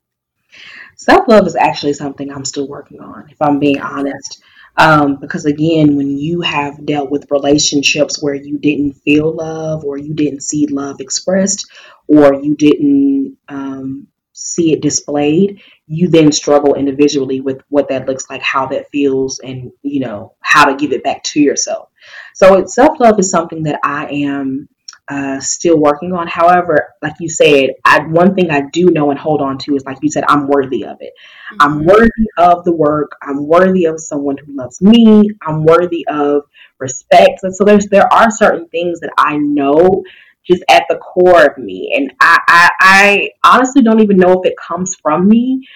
[0.97, 4.43] Self love is actually something I'm still working on, if I'm being honest.
[4.77, 9.99] Um, because again, when you have dealt with relationships where you didn't feel love, or
[9.99, 11.69] you didn't see love expressed,
[12.07, 18.29] or you didn't um, see it displayed, you then struggle individually with what that looks
[18.29, 21.89] like, how that feels, and you know how to give it back to yourself.
[22.35, 24.69] So self love is something that I am
[25.09, 26.27] uh, still working on.
[26.27, 29.85] However, like you said, I, one thing I do know and hold on to is
[29.87, 31.15] like you said, I'm worthy of it.
[31.53, 31.57] Mm-hmm.
[31.61, 33.13] I'm worthy of the work.
[33.23, 35.31] I'm worthy of someone who loves me.
[35.41, 36.43] I'm worthy of
[36.79, 37.41] respect.
[37.43, 40.05] And so there's there are certain things that I know
[40.51, 41.93] just at the core of me.
[41.97, 45.67] And I, I, I honestly don't even know if it comes from me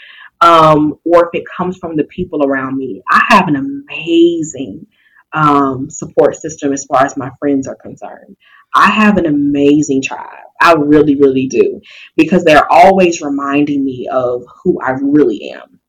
[0.40, 3.02] um, or if it comes from the people around me.
[3.10, 4.86] I have an amazing
[5.32, 8.36] um, support system as far as my friends are concerned.
[8.74, 10.28] I have an amazing tribe.
[10.60, 11.80] I really, really do
[12.16, 15.80] because they're always reminding me of who I really am.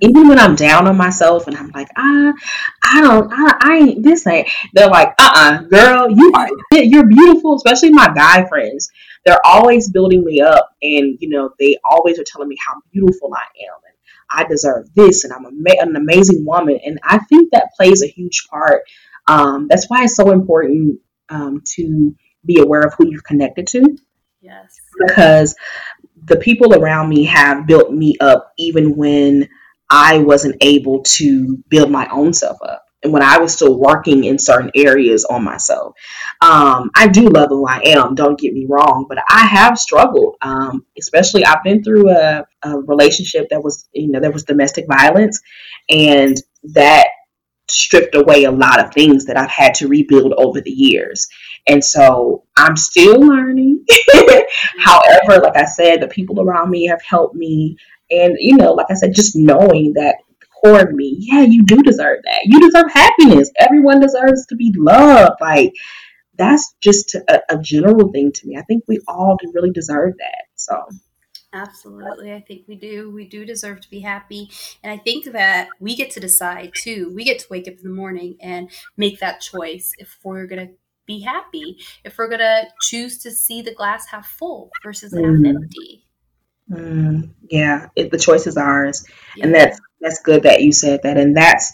[0.00, 2.32] Even when I'm down on myself and I'm like, ah,
[2.84, 4.48] I don't, I, I ain't this ain't.
[4.72, 7.56] They're like, uh, uh-uh, uh girl, you are, you're beautiful.
[7.56, 8.88] Especially my guy friends,
[9.24, 13.32] they're always building me up, and you know, they always are telling me how beautiful
[13.34, 13.94] I am and
[14.30, 16.78] I deserve this, and I'm a, an amazing woman.
[16.84, 18.82] And I think that plays a huge part.
[19.26, 21.00] Um, that's why it's so important
[21.30, 22.14] um, to
[22.44, 23.96] be aware of who you're connected to.
[24.40, 24.76] Yes.
[24.98, 25.56] Because
[26.24, 29.48] the people around me have built me up even when
[29.96, 32.84] I wasn't able to build my own self up.
[33.04, 35.94] And when I was still working in certain areas on myself,
[36.40, 38.16] um, I do love who I am.
[38.16, 40.34] Don't get me wrong, but I have struggled.
[40.42, 44.86] Um, especially, I've been through a, a relationship that was, you know, there was domestic
[44.88, 45.40] violence,
[45.88, 46.36] and
[46.72, 47.06] that
[47.70, 51.28] stripped away a lot of things that I've had to rebuild over the years.
[51.66, 53.84] And so I'm still learning.
[54.78, 57.76] However, like I said, the people around me have helped me.
[58.10, 60.16] And, you know, like I said, just knowing that
[60.62, 62.40] core of me, yeah, you do deserve that.
[62.44, 63.50] You deserve happiness.
[63.58, 65.40] Everyone deserves to be loved.
[65.40, 65.72] Like,
[66.36, 68.56] that's just a, a general thing to me.
[68.56, 70.44] I think we all really deserve that.
[70.54, 70.82] So
[71.54, 72.32] Absolutely.
[72.32, 73.10] I think we do.
[73.10, 74.50] We do deserve to be happy.
[74.82, 77.12] And I think that we get to decide too.
[77.14, 80.66] We get to wake up in the morning and make that choice if we're going
[80.66, 80.74] to
[81.06, 85.22] be happy, if we're going to choose to see the glass half full versus half
[85.22, 85.48] mm.
[85.48, 86.03] empty.
[86.70, 89.04] Mm, yeah, it, the choice is ours.
[89.36, 89.46] Yeah.
[89.46, 91.16] And that's that's good that you said that.
[91.16, 91.72] And that's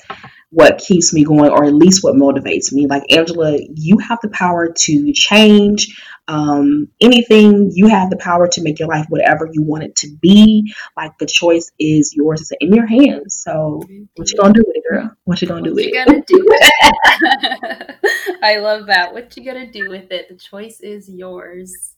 [0.50, 2.86] what keeps me going, or at least what motivates me.
[2.86, 7.70] Like, Angela, you have the power to change um, anything.
[7.72, 10.72] You have the power to make your life whatever you want it to be.
[10.96, 13.40] Like, the choice is yours, it's in your hands.
[13.42, 13.82] So,
[14.16, 15.10] what you gonna do with it, girl?
[15.24, 16.06] What you gonna do what with you it?
[16.06, 17.96] Gonna do it?
[18.42, 19.12] I love that.
[19.12, 20.28] What you gonna do with it?
[20.28, 21.94] The choice is yours.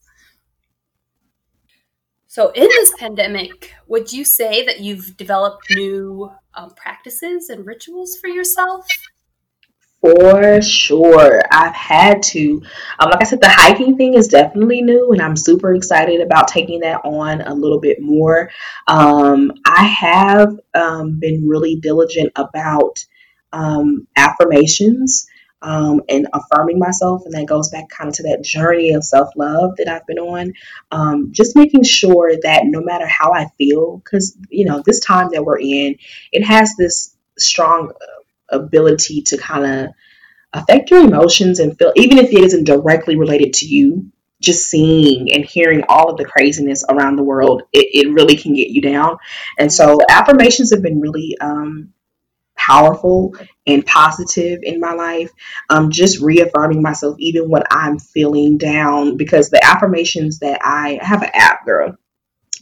[2.33, 8.17] So, in this pandemic, would you say that you've developed new um, practices and rituals
[8.17, 8.87] for yourself?
[10.01, 11.43] For sure.
[11.51, 12.63] I've had to.
[12.97, 16.47] Um, like I said, the hiking thing is definitely new, and I'm super excited about
[16.47, 18.49] taking that on a little bit more.
[18.87, 23.05] Um, I have um, been really diligent about
[23.51, 25.27] um, affirmations
[25.63, 27.23] um, and affirming myself.
[27.25, 30.19] And that goes back kind of to that journey of self love that I've been
[30.19, 30.53] on.
[30.91, 35.29] Um, just making sure that no matter how I feel, because, you know, this time
[35.31, 35.95] that we're in,
[36.31, 39.93] it has this strong uh, ability to kind of
[40.51, 44.11] affect your emotions and feel, even if it isn't directly related to you.
[44.41, 48.53] Just seeing and hearing all of the craziness around the world, it, it really can
[48.53, 49.15] get you down.
[49.57, 51.93] And so affirmations have been really um,
[52.65, 53.35] powerful
[53.65, 55.31] and positive in my life.
[55.69, 61.05] Um, just reaffirming myself even when I'm feeling down because the affirmations that I, I
[61.05, 61.97] have an app, girl,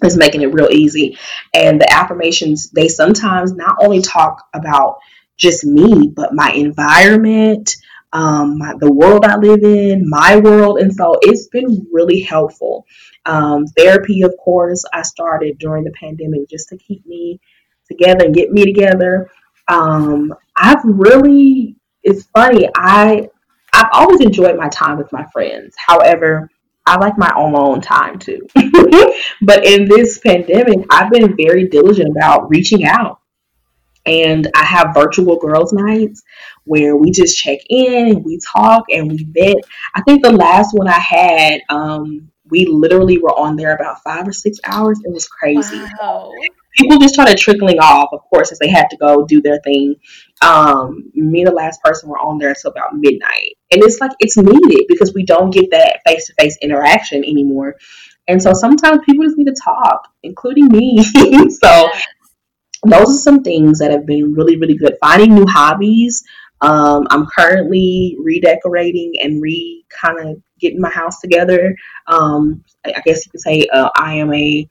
[0.03, 1.17] is making it real easy.
[1.53, 4.97] And the affirmations, they sometimes not only talk about
[5.37, 7.75] just me, but my environment,
[8.13, 10.79] um, my, the world I live in, my world.
[10.79, 12.85] And so it's been really helpful.
[13.25, 17.39] Um, therapy, of course, I started during the pandemic just to keep me
[17.87, 19.29] together and get me together.
[19.71, 23.29] Um, I've really, it's funny, I,
[23.73, 25.73] I've always enjoyed my time with my friends.
[25.77, 26.49] However,
[26.85, 28.45] I like my own time too.
[29.41, 33.19] but in this pandemic, I've been very diligent about reaching out.
[34.05, 36.23] And I have virtual girls' nights
[36.65, 39.63] where we just check in and we talk and we vet.
[39.93, 44.27] I think the last one I had, um, we literally were on there about five
[44.27, 44.99] or six hours.
[45.03, 45.81] It was crazy.
[45.99, 46.31] Wow
[46.77, 49.95] people just started trickling off, of course, as they had to go do their thing.
[50.41, 53.57] Um, me and the last person were on there until about midnight.
[53.71, 57.75] And it's like it's needed because we don't get that face to face interaction anymore.
[58.27, 61.03] And so sometimes people just need to talk, including me.
[61.49, 61.89] so
[62.85, 64.97] those are some things that have been really, really good.
[65.01, 66.23] Finding new hobbies.
[66.61, 71.75] Um, I'm currently redecorating and re kind of getting my house together.
[72.07, 74.67] Um, I guess you could say uh, I am a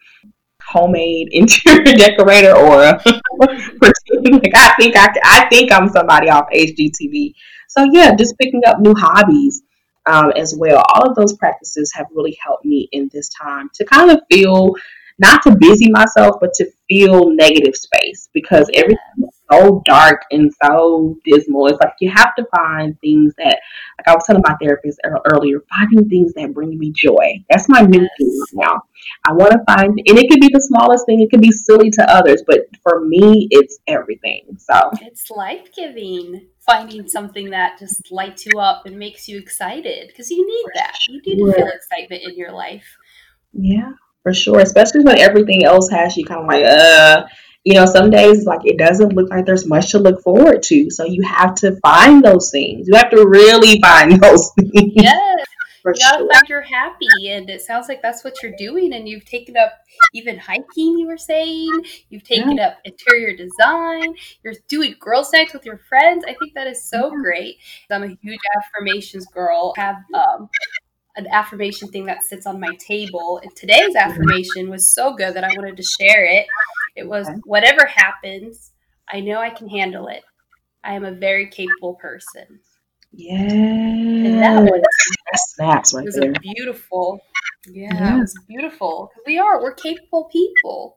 [0.62, 2.76] homemade interior decorator or
[3.38, 7.34] like I think I, I think I'm somebody off HGTV.
[7.68, 9.62] So yeah, just picking up new hobbies
[10.06, 10.82] um, as well.
[10.94, 14.74] All of those practices have really helped me in this time to kind of feel
[15.18, 21.16] not to busy myself, but to feel negative space because everything so dark and so
[21.24, 21.66] dismal.
[21.68, 23.60] It's like you have to find things that,
[23.98, 27.44] like I was telling my therapist earlier, finding things that bring me joy.
[27.50, 28.82] That's my new thing right now.
[29.26, 31.90] I want to find, and it could be the smallest thing, it could be silly
[31.90, 34.56] to others, but for me, it's everything.
[34.58, 36.46] So it's life giving.
[36.66, 40.94] Finding something that just lights you up and makes you excited because you need that.
[41.08, 42.84] You need to feel excitement in your life.
[43.54, 43.92] Yeah,
[44.22, 44.60] for sure.
[44.60, 47.24] Especially when everything else has you kind of like, uh,
[47.64, 50.90] you know, some days like it doesn't look like there's much to look forward to.
[50.90, 52.88] So you have to find those things.
[52.88, 54.92] You have to really find those things.
[54.94, 55.46] Yes.
[55.82, 56.28] For you gotta sure.
[56.30, 58.92] find you're happy, and it sounds like that's what you're doing.
[58.92, 59.72] And you've taken up
[60.12, 60.98] even hiking.
[60.98, 61.70] You were saying
[62.10, 62.66] you've taken yeah.
[62.66, 64.14] up interior design.
[64.44, 66.22] You're doing girls' nights with your friends.
[66.28, 67.56] I think that is so great.
[67.90, 69.72] I'm a huge affirmations girl.
[69.78, 70.50] I have um,
[71.16, 73.40] an affirmation thing that sits on my table.
[73.42, 76.46] And today's affirmation was so good that I wanted to share it.
[76.96, 78.72] It was whatever happens,
[79.08, 80.22] I know I can handle it.
[80.84, 82.60] I am a very capable person.
[83.12, 83.40] Yeah.
[83.40, 86.30] And that was that snaps right was there.
[86.30, 87.20] a beautiful
[87.68, 89.10] yeah, yeah, it was beautiful.
[89.26, 90.96] We are, we're capable people.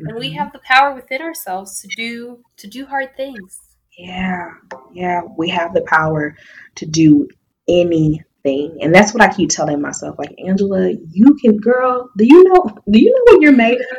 [0.00, 0.08] Mm-hmm.
[0.08, 0.38] And we mm-hmm.
[0.38, 3.60] have the power within ourselves to do to do hard things.
[3.98, 4.52] Yeah.
[4.92, 5.22] Yeah.
[5.36, 6.36] We have the power
[6.76, 7.28] to do
[7.68, 8.78] anything thing.
[8.80, 10.18] And that's what I keep telling myself.
[10.18, 13.98] Like, Angela, you can, girl, do you know, do you know what you're made of?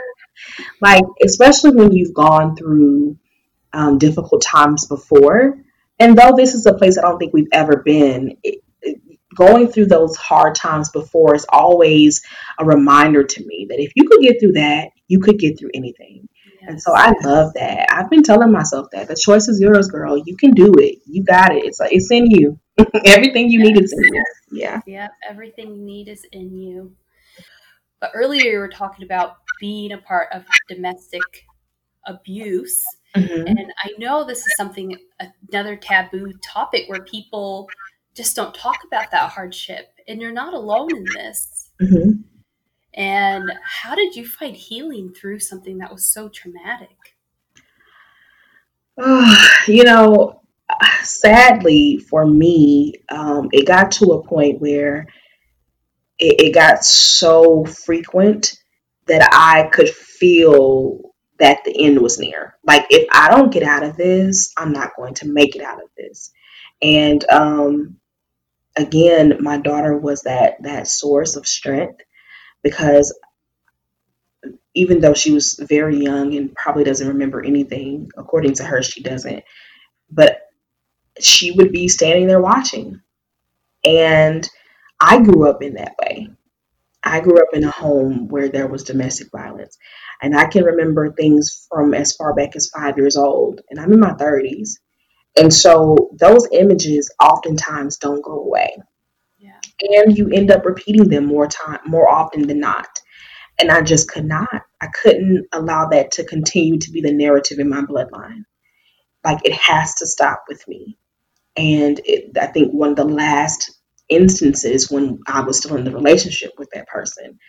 [0.81, 3.17] Like, especially when you've gone through
[3.73, 5.57] um, difficult times before.
[5.99, 9.01] And though this is a place I don't think we've ever been, it, it,
[9.35, 12.21] going through those hard times before is always
[12.57, 15.71] a reminder to me that if you could get through that, you could get through
[15.73, 16.27] anything.
[16.61, 16.69] Yes.
[16.69, 17.87] And so I love that.
[17.91, 20.21] I've been telling myself that the choice is yours, girl.
[20.25, 20.99] You can do it.
[21.05, 21.65] You got it.
[21.65, 22.59] It's it's in you.
[23.05, 23.67] everything you yes.
[23.67, 24.23] need is in you.
[24.51, 24.82] Yeah.
[24.86, 25.07] Yeah.
[25.30, 26.95] Everything you need is in you.
[27.99, 31.21] But earlier you were talking about being a part of domestic
[32.05, 32.82] abuse.
[33.15, 33.47] Mm-hmm.
[33.47, 34.95] And I know this is something,
[35.49, 37.67] another taboo topic where people
[38.15, 39.93] just don't talk about that hardship.
[40.07, 41.69] And you're not alone in this.
[41.82, 42.21] Mm-hmm.
[42.93, 47.15] And how did you find healing through something that was so traumatic?
[48.97, 50.38] Oh, you know,
[51.03, 55.07] sadly for me, um, it got to a point where
[56.20, 58.57] it, it got so frequent
[59.07, 60.99] that I could feel
[61.39, 62.55] that the end was near.
[62.65, 65.82] Like if I don't get out of this, I'm not going to make it out
[65.84, 66.32] of this.
[66.82, 67.97] And um
[68.78, 72.01] again, my daughter was that that source of strength
[72.63, 73.17] because
[74.76, 79.03] even though she was very young and probably doesn't remember anything, according to her, she
[79.03, 79.43] doesn't.
[81.20, 83.01] She would be standing there watching.
[83.86, 84.47] And
[84.99, 86.30] I grew up in that way.
[87.03, 89.78] I grew up in a home where there was domestic violence.
[90.22, 93.61] And I can remember things from as far back as five years old.
[93.70, 94.72] And I'm in my 30s.
[95.38, 98.76] And so those images oftentimes don't go away.
[99.38, 99.59] Yeah.
[99.82, 102.89] And you end up repeating them more time more often than not.
[103.59, 104.63] And I just could not.
[104.82, 108.43] I couldn't allow that to continue to be the narrative in my bloodline.
[109.24, 110.99] Like it has to stop with me.
[111.60, 113.72] And it, I think one of the last
[114.10, 117.39] instances when I was still in the relationship with that person,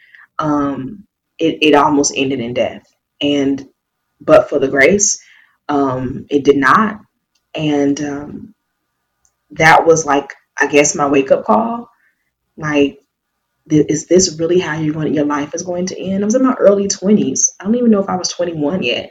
[0.41, 1.07] um,
[1.39, 2.85] it, it almost ended in death.
[3.23, 3.69] And
[4.21, 5.23] but for the grace,
[5.69, 7.01] um, it did not.
[7.55, 8.57] And um,
[9.53, 11.91] that was like, I guess, my wake up call.
[12.57, 13.01] Like,
[13.71, 15.15] is this really how you're going?
[15.15, 16.25] Your life is going to end.
[16.25, 17.51] I was in my early 20s.
[17.61, 19.11] I don't even know if I was 21 yet.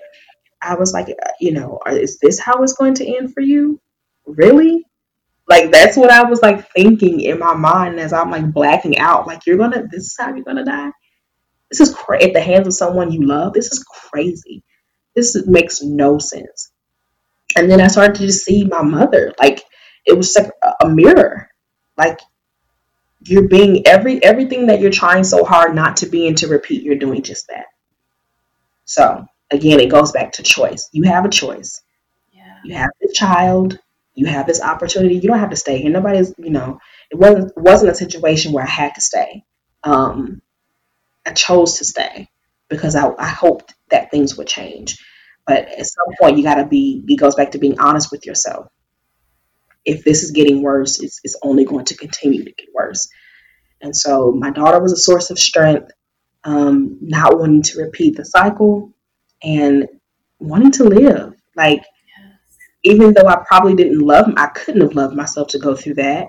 [0.62, 3.80] I was like, uh, you know, is this how it's going to end for you?
[4.28, 4.86] Really?
[5.50, 9.26] Like that's what I was like thinking in my mind as I'm like blacking out.
[9.26, 10.92] Like you're gonna, this is how you're gonna die.
[11.72, 12.28] This is crazy.
[12.28, 14.64] At the hands of someone you love, this is crazy.
[15.16, 16.72] This makes no sense.
[17.58, 19.34] And then I started to just see my mother.
[19.40, 19.64] Like
[20.06, 21.50] it was like a mirror.
[21.98, 22.20] Like
[23.22, 26.84] you're being every everything that you're trying so hard not to be and to repeat,
[26.84, 27.66] you're doing just that.
[28.86, 30.90] So again, it goes back to choice.
[30.92, 31.82] You have a choice.
[32.32, 32.58] Yeah.
[32.64, 33.80] You have the child
[34.20, 35.16] you have this opportunity.
[35.16, 35.90] You don't have to stay here.
[35.90, 39.46] Nobody's, you know, it wasn't wasn't a situation where I had to stay.
[39.82, 40.42] Um,
[41.26, 42.28] I chose to stay
[42.68, 44.98] because I, I hoped that things would change.
[45.48, 47.02] But at some point, you got to be.
[47.08, 48.68] It goes back to being honest with yourself.
[49.86, 53.08] If this is getting worse, it's, it's only going to continue to get worse.
[53.80, 55.92] And so, my daughter was a source of strength.
[56.44, 58.94] Um, not wanting to repeat the cycle
[59.42, 59.88] and
[60.40, 61.34] wanting to live.
[61.56, 61.86] Like
[62.84, 66.28] even though I probably didn't love, I couldn't have loved myself to go through that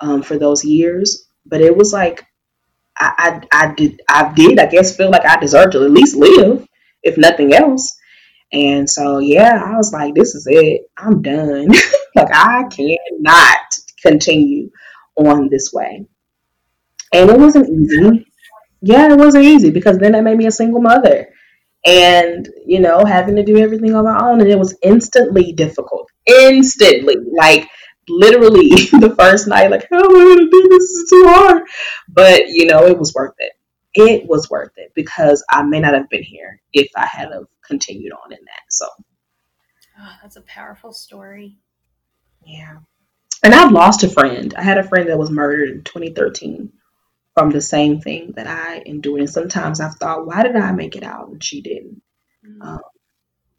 [0.00, 1.26] um, for those years.
[1.46, 2.24] But it was like
[2.98, 6.16] I, I, I did, I did, I guess, feel like I deserved to at least
[6.16, 6.66] live,
[7.02, 7.96] if nothing else.
[8.52, 10.82] And so, yeah, I was like, this is it.
[10.98, 11.68] I'm done.
[12.16, 13.58] like, I cannot
[14.02, 14.70] continue
[15.16, 16.06] on this way.
[17.14, 18.26] And it wasn't easy.
[18.82, 21.28] Yeah, it wasn't easy because then that made me a single mother
[21.84, 26.10] and you know having to do everything on my own and it was instantly difficult.
[26.26, 27.16] Instantly.
[27.36, 27.68] Like
[28.08, 28.68] literally
[29.00, 30.82] the first night like how am i going to do this?
[30.82, 31.62] Is too hard.
[32.08, 33.52] But you know it was worth it.
[33.94, 37.46] It was worth it because i may not have been here if i had have
[37.66, 38.86] continued on in that so.
[39.98, 41.58] Oh, that's a powerful story.
[42.46, 42.78] Yeah.
[43.42, 44.54] And i've lost a friend.
[44.56, 46.72] I had a friend that was murdered in 2013
[47.34, 49.20] from the same thing that I endured.
[49.20, 52.02] And sometimes I've thought, why did I make it out and she didn't?
[52.46, 52.62] Mm-hmm.
[52.62, 52.80] Um,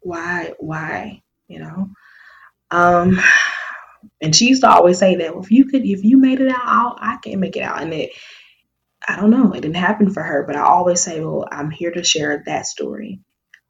[0.00, 0.52] why?
[0.58, 1.22] Why?
[1.48, 1.90] You know.
[2.70, 3.20] Um,
[4.20, 6.48] and she used to always say that well, if you could, if you made it
[6.48, 7.82] out, I'll, I can make it out.
[7.82, 8.10] And it,
[9.06, 10.44] I don't know, it didn't happen for her.
[10.46, 13.20] But I always say, well, I'm here to share that story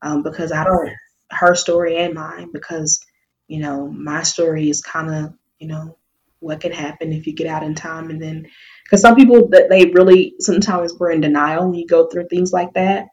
[0.02, 0.90] um, because I don't
[1.30, 3.00] her story and mine because
[3.48, 5.98] you know my story is kind of you know
[6.40, 8.46] what can happen if you get out in time and then
[8.84, 12.52] because some people that they really sometimes we're in denial when you go through things
[12.52, 13.06] like that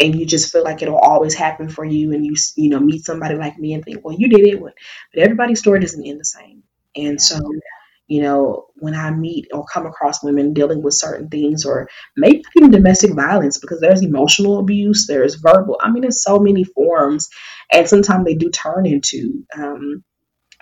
[0.00, 3.04] and you just feel like it'll always happen for you and you you know meet
[3.04, 4.74] somebody like me and think well you did it but
[5.16, 6.62] everybody's story doesn't end the same
[6.96, 7.38] and so
[8.08, 12.42] you know, when I meet or come across women dealing with certain things, or maybe
[12.56, 15.78] even domestic violence, because there's emotional abuse, there's verbal.
[15.80, 17.28] I mean, there's so many forms,
[17.72, 20.02] and sometimes they do turn into um,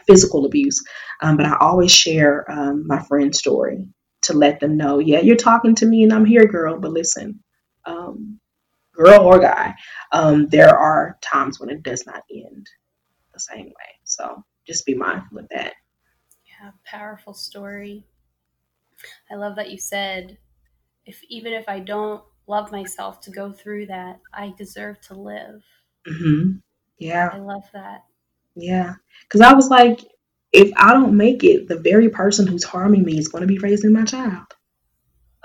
[0.07, 0.85] physical abuse.
[1.23, 3.87] Um, but I always share um, my friend's story
[4.23, 6.79] to let them know, yeah, you're talking to me, and I'm here, girl.
[6.79, 7.43] But listen,
[7.85, 8.41] um,
[8.93, 9.75] girl or guy,
[10.13, 12.69] um, there are times when it does not end
[13.33, 13.99] the same way.
[14.05, 15.75] So just be mindful of that.
[16.45, 18.05] Yeah, powerful story.
[19.31, 20.39] I love that you said,
[21.07, 25.63] if even if I don't love myself to go through that, I deserve to live.
[26.07, 26.59] Mm-hmm.
[26.99, 27.31] Yeah.
[27.33, 28.03] I love that.
[28.57, 28.95] Yeah.
[29.23, 30.01] Because I was like,
[30.53, 33.59] if I don't make it, the very person who's harming me is going to be
[33.59, 34.47] raising my child.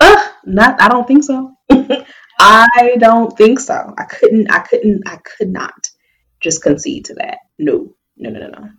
[0.00, 1.52] Uh, not, I don't think so.
[2.38, 3.94] I don't think so.
[3.96, 5.88] I couldn't, I couldn't, I could not
[6.40, 7.38] just concede to that.
[7.58, 8.70] No, no, no, no, no.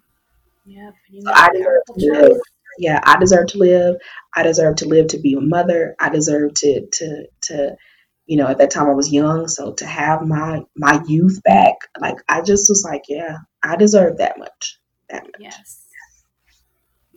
[0.65, 0.91] Yeah,
[1.23, 2.37] so I deserve to live.
[2.77, 3.95] Yeah, I deserve to live.
[4.35, 5.95] I deserve to live to be a mother.
[5.99, 7.75] I deserve to to to
[8.25, 11.75] you know, at that time I was young, so to have my my youth back,
[11.99, 14.79] like I just was like, yeah, I deserve that much.
[15.09, 15.35] That much.
[15.39, 15.84] Yes.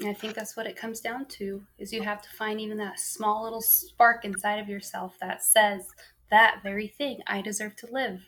[0.05, 3.01] I think that's what it comes down to is you have to find even that
[3.01, 5.88] small little spark inside of yourself that says
[6.30, 7.20] that very thing.
[7.26, 8.20] I deserve to live.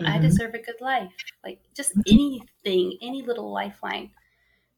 [0.00, 0.06] Mm-hmm.
[0.06, 1.12] I deserve a good life.
[1.42, 4.10] Like just anything, any little lifeline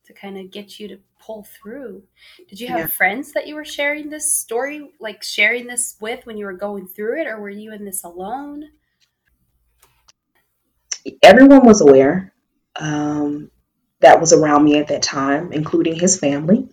[0.04, 2.02] to kind of get you to pull through.
[2.48, 2.86] Did you have yeah.
[2.86, 6.86] friends that you were sharing this story, like sharing this with when you were going
[6.86, 8.70] through it, or were you in this alone?
[11.22, 12.32] Everyone was aware
[12.78, 13.50] um,
[14.00, 16.68] that was around me at that time, including his family,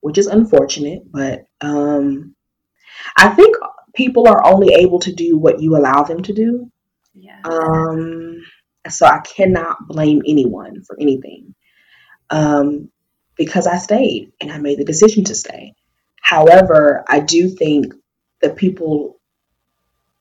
[0.00, 2.34] which is unfortunate, but um,
[3.16, 3.56] I think
[3.94, 6.70] people are only able to do what you allow them to do.
[7.14, 7.40] Yeah.
[7.44, 8.42] Um,
[8.88, 11.54] so I cannot blame anyone for anything
[12.30, 12.90] um,
[13.36, 15.74] because I stayed and I made the decision to stay.
[16.20, 17.94] However, I do think
[18.40, 19.20] the people,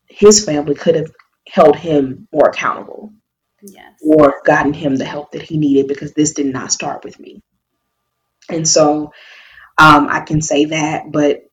[0.08, 1.12] his family could have
[1.48, 3.14] held him more accountable
[3.64, 3.94] yes.
[4.02, 7.42] or gotten him the help that he needed because this did not start with me.
[8.50, 9.12] And so
[9.78, 11.44] um, I can say that, but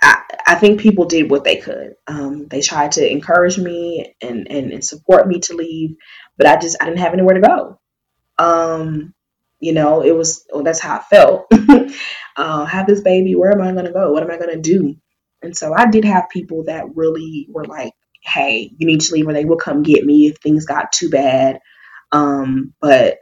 [0.00, 1.94] I, I think people did what they could.
[2.06, 5.96] Um, they tried to encourage me and, and, and support me to leave,
[6.38, 7.80] but I just I didn't have anywhere to go.
[8.38, 9.14] Um,
[9.58, 11.52] you know, it was well, that's how I felt.
[12.36, 14.12] uh, have this baby, where am I going to go?
[14.12, 14.96] What am I going to do?
[15.42, 19.28] And so I did have people that really were like, "Hey, you need to leave,"
[19.28, 21.60] or they will come get me if things got too bad.
[22.12, 23.18] Um, but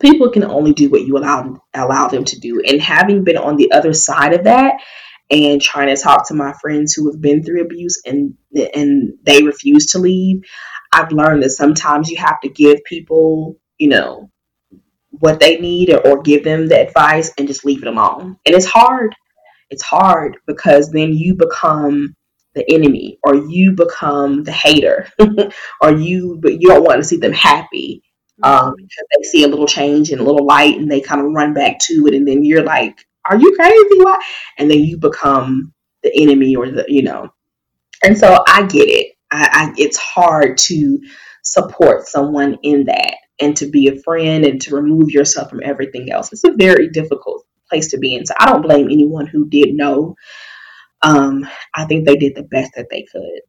[0.00, 2.60] people can only do what you allow allow them to do.
[2.60, 4.74] And having been on the other side of that,
[5.30, 8.34] and trying to talk to my friends who have been through abuse and
[8.74, 10.42] and they refuse to leave,
[10.92, 14.30] I've learned that sometimes you have to give people, you know,
[15.10, 18.38] what they need or, or give them the advice and just leave it alone.
[18.46, 19.14] And it's hard.
[19.70, 22.14] It's hard because then you become
[22.58, 25.08] the enemy or you become the hater
[25.80, 28.02] or you but you don't want to see them happy
[28.42, 31.32] um, because they see a little change and a little light and they kind of
[31.32, 34.20] run back to it and then you're like are you crazy Why?
[34.58, 37.30] and then you become the enemy or the you know
[38.04, 41.00] and so i get it I, I it's hard to
[41.42, 46.10] support someone in that and to be a friend and to remove yourself from everything
[46.10, 46.32] else.
[46.32, 48.26] It's a very difficult place to be in.
[48.26, 50.16] So I don't blame anyone who did know.
[51.02, 53.40] Um, I think they did the best that they could.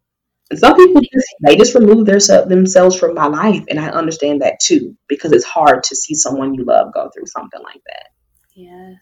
[0.49, 4.41] And some people just they just remove their, themselves from my life, and I understand
[4.41, 8.07] that too because it's hard to see someone you love go through something like that.
[8.55, 8.97] Yes,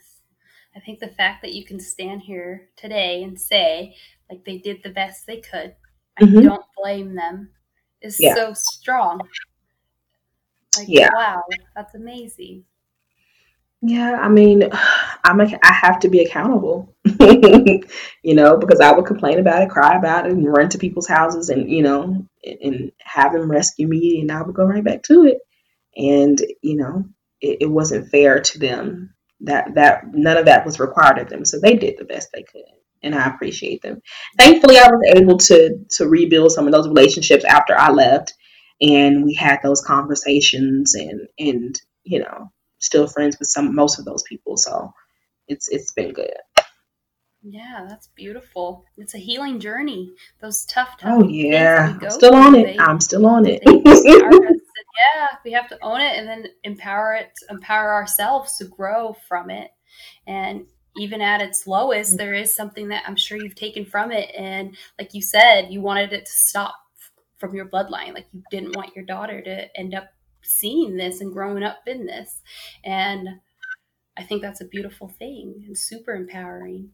[0.75, 3.95] I think the fact that you can stand here today and say
[4.29, 5.75] like they did the best they could,
[6.19, 6.41] I mm-hmm.
[6.41, 7.51] don't blame them,
[8.01, 8.35] is yeah.
[8.35, 9.21] so strong.
[10.77, 11.09] Like, yeah.
[11.13, 11.43] wow,
[11.75, 12.65] that's amazing.
[13.81, 14.69] Yeah, I mean,
[15.23, 19.69] I'm a, I have to be accountable, you know, because I would complain about it,
[19.69, 23.51] cry about it, and run to people's houses, and you know, and, and have them
[23.51, 25.39] rescue me, and I would go right back to it.
[25.95, 27.05] And you know,
[27.41, 31.45] it, it wasn't fair to them that that none of that was required of them,
[31.45, 32.63] so they did the best they could,
[33.03, 34.01] and I appreciate them.
[34.37, 38.33] Thankfully, I was able to to rebuild some of those relationships after I left,
[38.81, 44.05] and we had those conversations and and you know still friends with some most of
[44.05, 44.93] those people so
[45.47, 46.31] it's it's been good.
[47.41, 48.83] Yeah that's beautiful.
[48.97, 50.11] It's a healing journey
[50.41, 51.97] those tough tough oh yeah.
[52.01, 52.65] i'm still on it.
[52.65, 53.61] they, i'm still on it.
[53.65, 59.49] yeah we have to own it and then empower it empower ourselves to grow from
[59.49, 59.71] it.
[60.25, 60.65] And
[60.97, 64.29] even at its lowest there is something that i'm sure you've taken from it.
[64.35, 66.75] And like you said you wanted it to stop
[67.37, 68.13] from your bloodline.
[68.13, 70.09] Like you didn't want your daughter to end up
[70.47, 72.41] seeing this and growing up in this.
[72.83, 73.29] And
[74.17, 76.89] I think that's a beautiful thing and super empowering.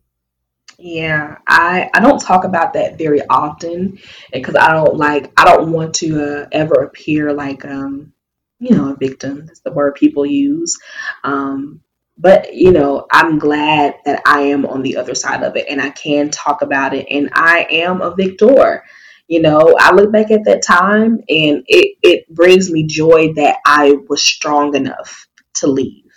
[0.80, 4.00] Yeah, I I don't talk about that very often
[4.32, 8.14] because I don't like I don't want to uh, ever appear like um
[8.60, 9.46] you know a victim.
[9.46, 10.80] That's the word people use.
[11.24, 11.82] Um,
[12.18, 15.82] but you know i'm glad that i am on the other side of it and
[15.82, 18.84] i can talk about it and i am a victor
[19.28, 23.58] you know i look back at that time and it, it brings me joy that
[23.66, 26.12] i was strong enough to leave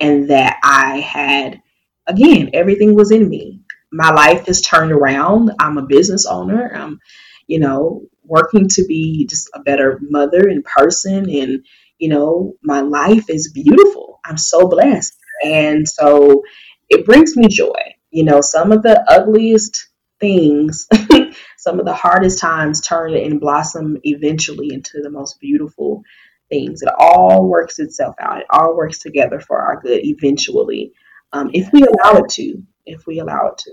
[0.00, 1.60] and that i had
[2.06, 3.60] again everything was in me.
[3.92, 5.52] My life is turned around.
[5.58, 6.70] I'm a business owner.
[6.74, 6.98] I'm
[7.46, 11.64] you know working to be just a better mother and person and
[11.98, 14.20] you know my life is beautiful.
[14.24, 15.14] I'm so blessed.
[15.44, 16.42] And so
[16.88, 17.94] it brings me joy.
[18.10, 19.88] You know, some of the ugliest
[20.20, 20.86] things,
[21.58, 26.02] some of the hardest times turn and blossom eventually into the most beautiful
[26.48, 26.82] things.
[26.82, 28.38] It all works itself out.
[28.38, 30.92] It all works together for our good eventually.
[31.32, 33.72] Um, if we allow it to, if we allow it to.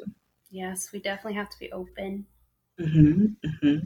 [0.49, 2.25] Yes, we definitely have to be open.
[2.79, 3.85] Mm-hmm, mm-hmm.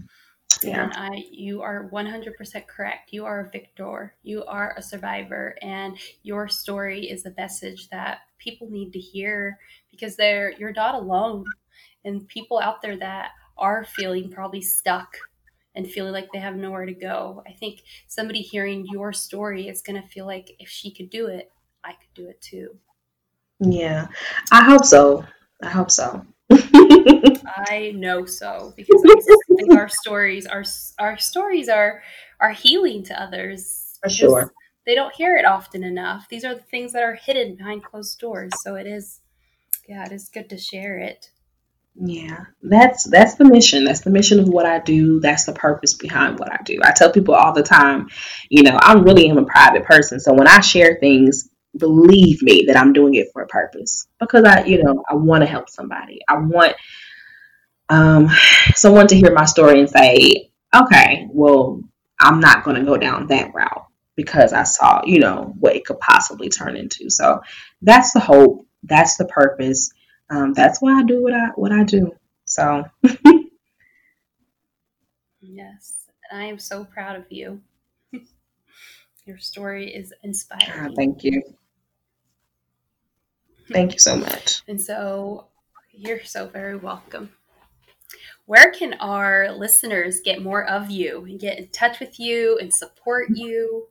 [0.64, 0.84] Yeah.
[0.84, 3.14] And I, you are 100% correct.
[3.14, 4.16] You are a victor.
[4.24, 5.56] You are a survivor.
[5.62, 9.60] And your story is a message that people need to hear
[9.92, 11.46] because they're, you're not alone.
[12.08, 15.18] And people out there that are feeling probably stuck
[15.76, 17.44] and feeling like they have nowhere to go.
[17.46, 21.28] I think somebody hearing your story is going to feel like if she could do
[21.28, 21.52] it,
[21.84, 22.78] I could do it too.
[23.60, 24.08] Yeah,
[24.52, 25.26] I hope so.
[25.62, 26.26] I hope so.
[26.52, 30.64] I know so because I think our stories, our
[31.00, 32.04] our stories are
[32.40, 34.00] are healing to others.
[34.02, 34.54] For sure,
[34.86, 36.28] they don't hear it often enough.
[36.30, 38.54] These are the things that are hidden behind closed doors.
[38.64, 39.20] So it is,
[39.88, 41.32] yeah, it is good to share it.
[42.00, 43.86] Yeah, that's that's the mission.
[43.86, 45.20] That's the mission of what I do.
[45.22, 46.80] That's the purpose behind what I do.
[46.84, 48.10] I tell people all the time,
[48.50, 50.20] you know, I really am a private person.
[50.20, 54.44] So when I share things, believe me that I'm doing it for a purpose because
[54.46, 56.22] I, you know, I want to help somebody.
[56.28, 56.76] I want
[57.90, 58.30] um,
[58.76, 61.82] someone to hear my story and say, okay, well,
[62.20, 63.86] I'm not going to go down that route
[64.16, 67.10] because I saw, you know, what it could possibly turn into.
[67.10, 67.42] So
[67.82, 68.66] that's the hope.
[68.84, 69.92] That's the purpose.
[70.30, 72.12] Um, that's why I do what I what I do.
[72.46, 72.86] So
[75.42, 77.62] yes, I am so proud of you.
[79.26, 80.72] Your story is inspiring.
[80.74, 81.42] Ah, thank you.
[83.72, 84.64] Thank you so much.
[84.68, 85.48] And so
[85.92, 87.32] you're so very welcome.
[88.46, 92.74] Where can our listeners get more of you and get in touch with you and
[92.74, 93.88] support you?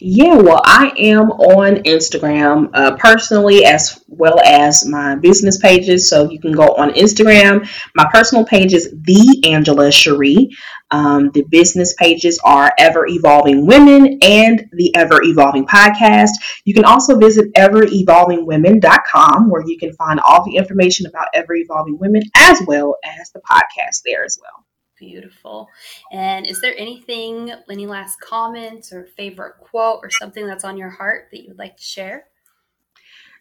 [0.00, 6.08] Yeah, well, I am on Instagram uh, personally as well as my business pages.
[6.08, 7.68] So you can go on Instagram.
[7.94, 10.50] My personal page is the Angela Cherie.
[10.90, 16.30] Um, the business pages are Ever Evolving Women and the Ever Evolving Podcast.
[16.64, 21.98] You can also visit everevolvingwomen.com where you can find all the information about Ever Evolving
[21.98, 24.64] Women as well as the podcast there as well.
[24.98, 25.68] Beautiful.
[26.10, 30.90] And is there anything, any last comments or favorite quote or something that's on your
[30.90, 32.26] heart that you would like to share?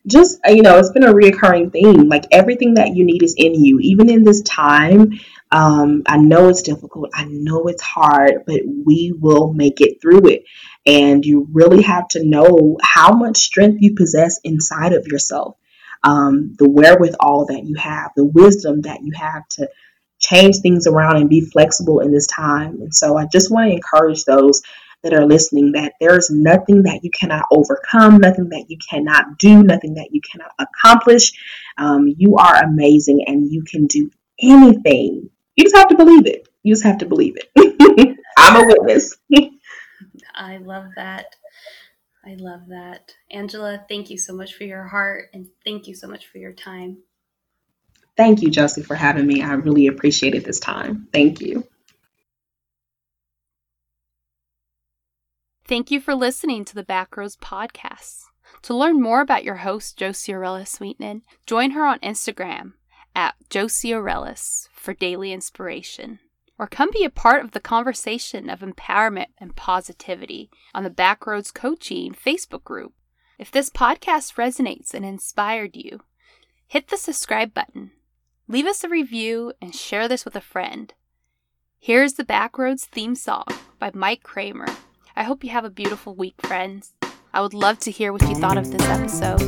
[0.06, 2.08] Just, uh, you know, it's been a reoccurring theme.
[2.08, 3.80] Like everything that you need is in you.
[3.80, 5.20] Even in this time,
[5.52, 7.10] um, I know it's difficult.
[7.14, 10.44] I know it's hard, but we will make it through it.
[10.86, 15.58] And you really have to know how much strength you possess inside of yourself.
[16.04, 19.68] Um, the wherewithal that you have, the wisdom that you have to
[20.20, 22.82] change things around and be flexible in this time.
[22.82, 24.62] And so I just want to encourage those
[25.04, 29.38] that are listening that there is nothing that you cannot overcome, nothing that you cannot
[29.38, 31.32] do, nothing that you cannot accomplish.
[31.78, 34.10] Um, you are amazing and you can do
[34.42, 35.30] anything.
[35.56, 36.48] You just have to believe it.
[36.64, 38.18] You just have to believe it.
[38.38, 39.18] I'm a witness.
[40.36, 41.36] I love that.
[42.26, 43.14] I love that.
[43.32, 46.54] Angela, thank you so much for your heart and thank you so much for your
[46.54, 46.98] time.
[48.18, 49.44] Thank you, Josie, for having me.
[49.44, 51.08] I really appreciated this time.
[51.14, 51.68] Thank you.
[55.68, 58.24] Thank you for listening to the Backroads Podcast.
[58.64, 62.74] To learn more about your host, Josie Aurellis Sweetman, join her on Instagram
[63.14, 66.20] at Josie Aurellis for daily inspiration.
[66.58, 71.54] Or come be a part of the conversation of empowerment and positivity on the Backroads
[71.54, 72.94] Coaching Facebook group.
[73.38, 76.00] If this podcast resonates and inspired you,
[76.66, 77.92] hit the subscribe button
[78.50, 80.94] Leave us a review and share this with a friend.
[81.80, 83.44] Here's the Backroads theme song
[83.78, 84.70] by Mike Kramer.
[85.18, 86.94] I hope you have a beautiful week, friends.
[87.34, 89.42] I would love to hear what you thought of this episode.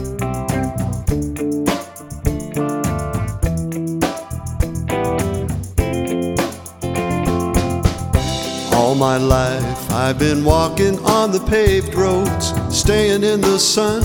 [8.74, 14.04] All my life I've been walking on the paved roads, staying in the sun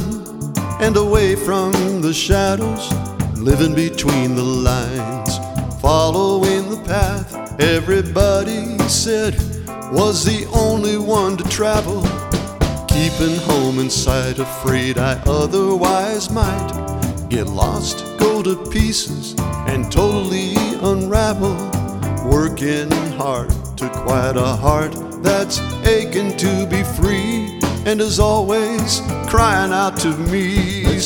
[0.80, 2.92] and away from the shadows,
[3.45, 5.36] living between the lines,
[5.78, 9.34] following the path everybody said
[9.92, 12.01] was the only one to travel.
[12.88, 19.34] Keeping home in sight, afraid I otherwise might get lost, go to pieces,
[19.68, 21.55] and totally unravel.
[22.26, 29.70] Working hard to quiet a heart that's aching to be free, and is always crying
[29.70, 30.99] out to me,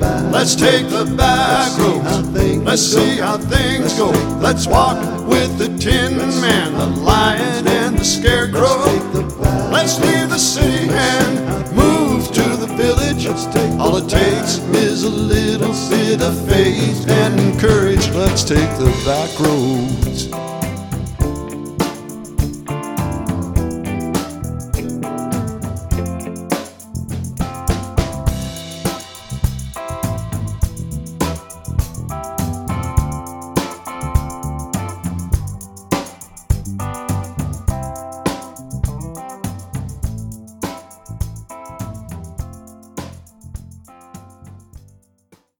[0.00, 2.64] let's Let's take the back road.
[2.64, 4.10] Let's see how things go.
[4.40, 8.84] Let's walk with the Tin Man, the Lion, and the Scarecrow.
[9.70, 13.26] Let's leave the city and move to the village.
[13.80, 18.10] All it takes is a little bit of faith and courage.
[18.10, 20.53] Let's take the back roads.